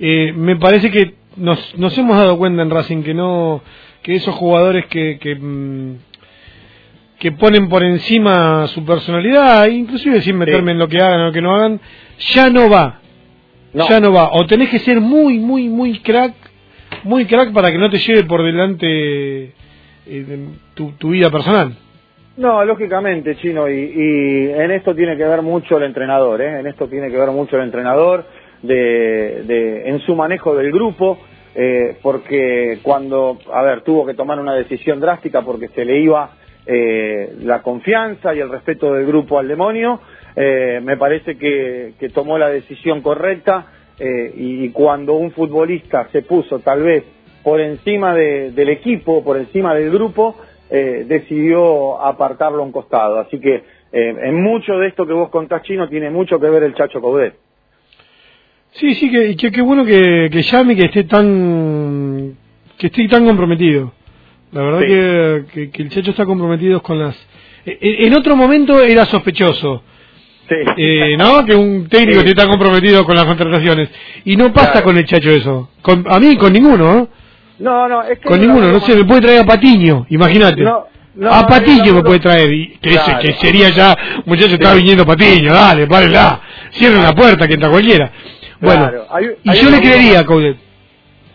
[0.01, 3.62] eh, me parece que nos, nos hemos dado cuenta en Racing que no
[4.03, 5.96] que esos jugadores que que, mm,
[7.18, 11.32] que ponen por encima su personalidad, inclusive sin meterme en lo que hagan o lo
[11.32, 11.80] que no hagan,
[12.34, 13.01] ya no va.
[13.72, 13.88] No.
[13.88, 14.30] Ya no va.
[14.32, 16.34] O tenés que ser muy, muy, muy crack,
[17.04, 19.52] muy crack para que no te lleve por delante
[20.06, 21.72] eh, tu, tu vida personal.
[22.36, 26.60] No, lógicamente, Chino, y, y en esto tiene que ver mucho el entrenador, ¿eh?
[26.60, 28.24] en esto tiene que ver mucho el entrenador
[28.62, 31.18] de, de- en su manejo del grupo,
[31.54, 36.30] eh, porque cuando, a ver, tuvo que tomar una decisión drástica porque se le iba
[36.66, 40.00] eh, la confianza y el respeto del grupo al demonio,
[40.37, 43.66] eh, me parece que, que tomó la decisión correcta
[43.99, 47.05] eh, y, y cuando un futbolista se puso tal vez
[47.43, 50.37] por encima de- del equipo, por encima del grupo,
[50.70, 53.18] eh, decidió apartarlo a un costado.
[53.18, 53.55] Así que
[53.93, 57.01] eh, en mucho de esto que vos contás, Chino, tiene mucho que ver el Chacho
[57.01, 57.35] Coudet.
[58.72, 62.37] Sí, sí, que, bueno que, que llame y que esté tan
[62.78, 63.93] que esté tan comprometido.
[64.53, 64.87] La verdad Sí.
[64.87, 67.16] que, que, que el Chacho está comprometido con las...
[67.66, 69.83] eh, En en otro momento era sospechoso,
[70.76, 71.44] eh, ¿no?
[71.44, 73.88] Que un técnico esté tan comprometido con las contrataciones.
[74.24, 74.86] Y no pasa Claro.
[74.86, 75.70] con el Chacho eso.
[75.82, 77.09] Con, a mí, con ninguno, ¿no?
[77.59, 78.28] No, no, es que...
[78.28, 80.62] Con ninguno, no sé, me puede traer a Patiño, imagínate.
[80.62, 84.72] No, no, a Patiño me puede traer, y que, ese- que sería ya, muchacho, está
[84.74, 86.40] viniendo Patiño, dale, párenla,
[86.72, 88.11] cierren la puerta, que entra cualquiera.
[88.61, 90.57] Bueno, Claro, hay- y hay yo le creería Coudet.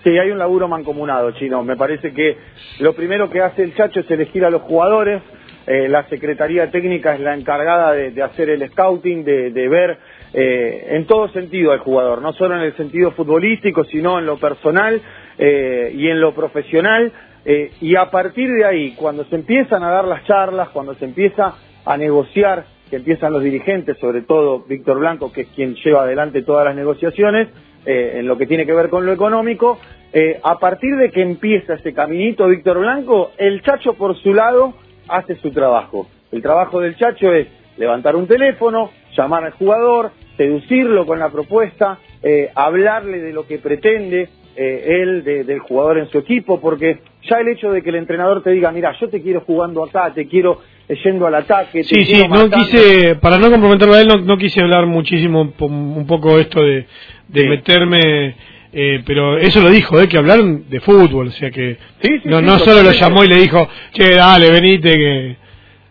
[0.03, 1.63] Sí, hay un laburo mancomunado, Chino.
[1.63, 2.37] Me parece que
[2.79, 5.21] lo primero que hace el Chacho es elegir a los jugadores.
[5.67, 9.97] Eh, la Secretaría Técnica es la encargada de, de hacer el scouting, de, de ver
[10.33, 14.37] eh, en todo sentido al jugador, no solo en el sentido futbolístico, sino en lo
[14.37, 15.01] personal
[15.37, 17.11] eh, y en lo profesional.
[17.45, 21.05] Eh, y a partir de ahí, cuando se empiezan a dar las charlas, cuando se
[21.05, 21.53] empieza
[21.85, 26.41] a negociar, que empiezan los dirigentes, sobre todo Víctor Blanco, que es quien lleva adelante
[26.43, 27.47] todas las negociaciones,
[27.85, 29.79] eh, en lo que tiene que ver con lo económico,
[30.11, 34.73] eh, a partir de que empieza ese caminito Víctor Blanco, el Chacho por su lado
[35.07, 36.07] hace su trabajo.
[36.31, 37.47] El trabajo del Chacho es
[37.77, 43.57] levantar un teléfono, llamar al jugador, seducirlo con la propuesta, eh, hablarle de lo que
[43.59, 46.99] pretende eh, él de- del jugador en su equipo, porque
[47.29, 50.13] ya el hecho de que el entrenador te diga, mira, yo te quiero jugando acá,
[50.13, 51.79] te quiero eh, yendo al ataque.
[51.81, 55.41] te Sí, sí, no quise, para no comprometerlo a él, no, no quise hablar muchísimo,
[55.59, 56.85] un poco esto de,
[57.27, 57.47] de Sí.
[57.49, 58.35] meterme,
[58.75, 62.21] eh, pero eso lo dijo, eh, que hablaron de fútbol, o sea que Sí, sí,
[62.25, 65.35] no, sí, no solo lo llamó y le dijo, che, dale, venite, que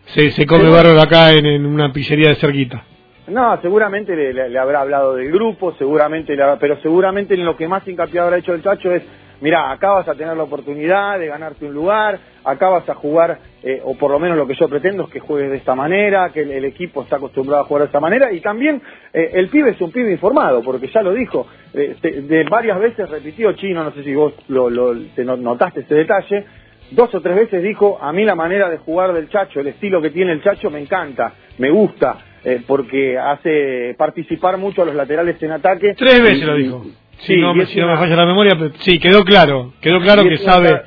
[0.05, 2.83] se, se come bárbaro acá en, en una pizzería de cerquita.
[3.27, 7.43] No, seguramente le, le- le habrá hablado del grupo, seguramente, le habrá- pero seguramente en
[7.43, 9.01] lo que más hincapié habrá hecho el Chacho es,
[9.41, 13.39] mira, acá vas a tener la oportunidad de ganarte un lugar, acá vas a jugar,
[13.63, 16.29] eh, o por lo menos lo que yo pretendo es que juegues de esta manera,
[16.31, 18.81] que el, el equipo está acostumbrado a jugar de esta manera, y también
[19.13, 22.79] eh, el pibe es un pibe informado, porque ya lo dijo, eh, te- de varias
[22.79, 26.45] veces repitió Chino, no sé si vos lo, lo- te no- notaste ese detalle,
[26.91, 30.01] dos o tres veces dijo, a mí la manera de jugar del Chacho, el estilo
[30.01, 34.93] que tiene el Chacho me encanta, me gusta, eh, porque hace participar mucho a los
[34.93, 35.95] laterales en ataque.
[35.97, 36.85] Tres veces Y- lo dijo.
[37.19, 39.99] Sí, si no, me, si no me falla la memoria, pero sí, quedó claro, quedó
[40.01, 40.81] claro que una- sabe,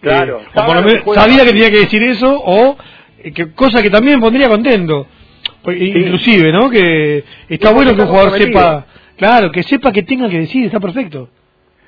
[0.00, 1.20] Claro, eh, o sabe por lo que menos juega.
[1.22, 2.76] sabía que tenía que decir eso, o
[3.22, 5.06] eh, que, cosa que también pondría contento,
[5.62, 6.68] Pues, inclusive, ¿no?
[6.70, 10.66] Que está bueno porque que un jugador sepa, claro, que sepa que tenga que decir,
[10.66, 11.28] está perfecto.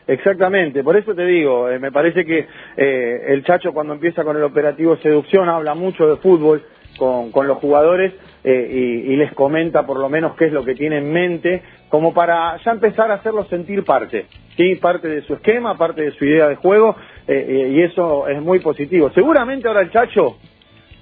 [0.07, 4.37] Exactamente, por eso te digo, eh, me parece que eh, el Chacho cuando empieza con
[4.37, 6.63] el operativo seducción habla mucho de fútbol
[6.97, 8.13] con, con los jugadores
[8.45, 8.71] eh,
[9.07, 12.13] y, y les comenta por lo menos qué es lo que tiene en mente, como
[12.13, 14.27] para ya empezar a hacerlos sentir parte,
[14.57, 14.75] ¿sí?
[14.77, 16.97] parte de su esquema, parte de su idea de juego,
[17.29, 19.11] eh, eh, y eso es muy positivo.
[19.15, 20.37] Seguramente ahora el Chacho,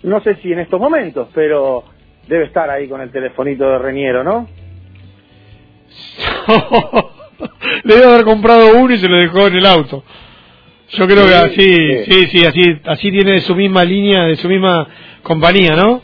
[0.03, 1.85] no sé si en estos momentos, pero
[2.29, 4.49] debe estar ahí con el telefonito de Reñero, ¿no?
[7.85, 10.05] Le debe haber comprado uno y se lo dejó en el auto.
[10.91, 12.05] Yo creo que Sí, así, sí.
[12.13, 14.87] sí, sí, así, así tiene de su misma línea, de su misma
[15.23, 16.03] compañía, ¿no?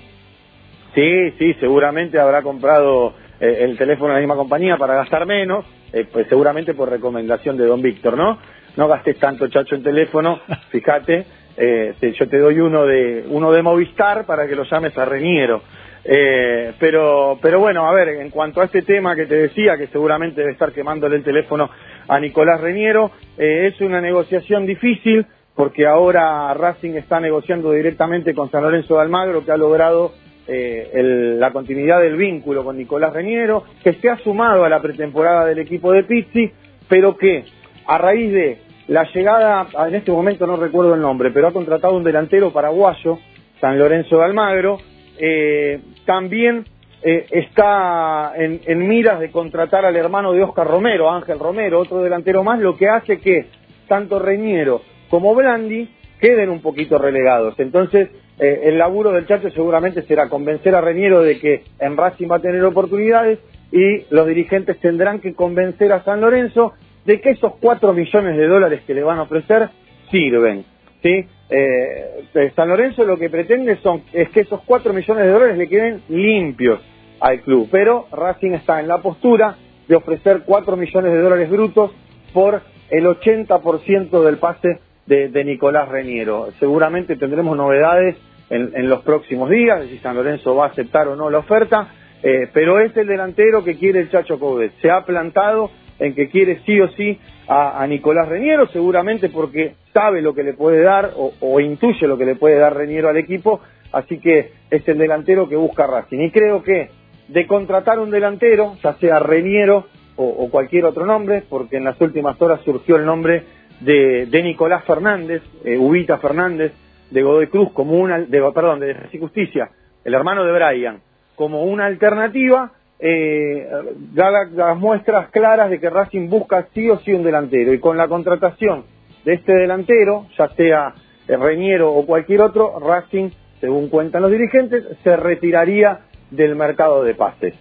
[0.95, 6.07] Sí, sí, seguramente habrá comprado el teléfono de la misma compañía para gastar menos, eh,
[6.12, 8.38] pues seguramente por recomendación de don Víctor, ¿no?
[8.76, 11.24] No gastes tanto, chacho, en teléfono, fíjate,
[11.57, 15.05] eh, te- yo te doy uno de uno de Movistar para que lo llames a
[15.05, 15.62] Reñero.
[16.05, 19.86] Eh, pero, pero bueno, a ver, en cuanto a este tema que te decía, que
[19.88, 21.68] seguramente debe estar quemándole el teléfono
[22.09, 28.51] a Nicolás Reñero, eh, es una negociación difícil porque ahora Racing está negociando directamente con
[28.51, 30.12] San Lorenzo de Almagro, que ha logrado
[30.51, 34.82] eh, el- la continuidad del vínculo con Nicolás Reñero, que se ha sumado a la
[34.82, 36.51] pretemporada del equipo de Pizzi,
[36.88, 37.44] pero que
[37.86, 41.96] a raíz de la llegada, en este momento no recuerdo el nombre, pero ha contratado
[41.96, 43.18] un delantero paraguayo,
[43.61, 44.78] San Lorenzo de Almagro,
[45.18, 46.64] eh, también
[47.03, 51.98] eh, está en, en miras de contratar al hermano de Oscar Romero, Ángel Romero, otro
[52.03, 53.46] delantero más, lo que hace que
[53.88, 55.88] tanto Reñero como Blandi
[56.20, 57.55] queden un poquito relegados.
[57.59, 58.11] Entonces,
[58.41, 62.36] eh, el laburo del Chacho seguramente será convencer a Reñero de que en Racing va
[62.36, 63.38] a tener oportunidades
[63.70, 66.72] y los dirigentes tendrán que convencer a San Lorenzo
[67.05, 69.68] de que esos cuatro millones de dólares que le van a ofrecer
[70.11, 70.64] sirven.
[71.03, 71.26] ¿sí?
[71.51, 75.59] Eh, eh, San Lorenzo lo que pretende son, es que esos cuatro millones de dólares
[75.59, 76.80] le queden limpios
[77.20, 81.91] al club, pero Racing está en la postura de ofrecer cuatro millones de dólares brutos
[82.32, 86.49] por el 80% del pase de, de Nicolás Reñero.
[86.59, 88.16] Seguramente tendremos novedades
[88.51, 91.88] en, los próximos días, si San Lorenzo va a aceptar o no la oferta,
[92.22, 94.72] eh, pero es el delantero que quiere el Chacho Coudet.
[94.82, 100.22] Se ha plantado en que quiere sí o sí a, Nicolás Reñero, seguramente porque sabe
[100.22, 103.16] lo que le puede dar o, o intuye lo que le puede dar Reñero al
[103.16, 103.61] equipo,
[103.92, 106.20] así que es el delantero que busca Racing.
[106.20, 106.90] Y creo que
[107.28, 109.86] de contratar un delantero, ya sea Reñero
[110.16, 113.44] o, o cualquier otro nombre, porque en las últimas horas surgió el nombre
[113.80, 116.72] de, de Nicolás Fernández, eh, Ubita Fernández,
[117.11, 119.70] de Godoy Cruz, como una, de, perdón, de Defensa y Justicia,
[120.04, 121.00] el hermano de Brian,
[121.34, 123.66] como una alternativa, eh,
[124.12, 127.72] da la- las muestras claras de que Racing busca sí o sí un delantero.
[127.72, 128.84] Y con la contratación
[129.24, 130.94] de este delantero, ya sea
[131.26, 133.30] Reñero o cualquier otro, Racing,
[133.61, 136.00] según cuentan los dirigentes, se retiraría
[136.30, 137.54] del mercado de pases.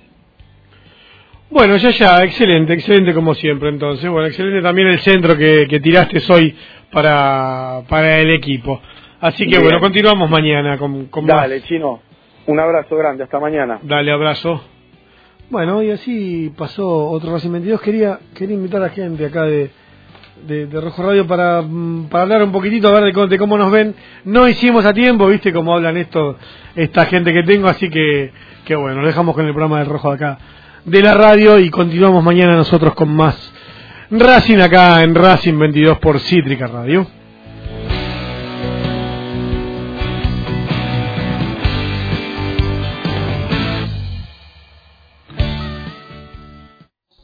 [1.52, 4.10] Bueno, ya, ya, excelente, excelente como siempre entonces.
[4.10, 6.56] Bueno, excelente también el centro que, que tiraste hoy
[6.92, 8.80] para, para el equipo.
[9.22, 9.64] Así que Bien.
[9.64, 11.36] bueno, continuamos mañana con, con más.
[11.38, 12.00] Dale, chino.
[12.48, 13.24] Un abrazo grande.
[13.24, 13.80] Hasta mañana.
[13.84, 14.62] Dale, abrazo.
[15.50, 17.82] Bueno, y así pasó otro Racing 22.
[17.82, 19.72] Quería, quería invitar a gente acá de,
[20.48, 23.38] de, de Rojo Radio para, mm, para hablar un poquitito, a ver de cómo, de
[23.38, 23.96] cómo nos ven.
[24.26, 26.38] No hicimos a tiempo, viste cómo hablan esto,
[26.76, 28.32] esta gente que tengo, así que,
[28.64, 30.38] que bueno, lo dejamos con el programa del Rojo de acá,
[30.86, 33.54] de la radio, y continuamos mañana nosotros con más
[34.12, 37.19] Racing acá en Racing 22 por Cítrica Radio.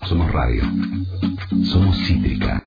[0.08, 0.62] Somos radio.
[1.64, 2.62] Somos cítrica.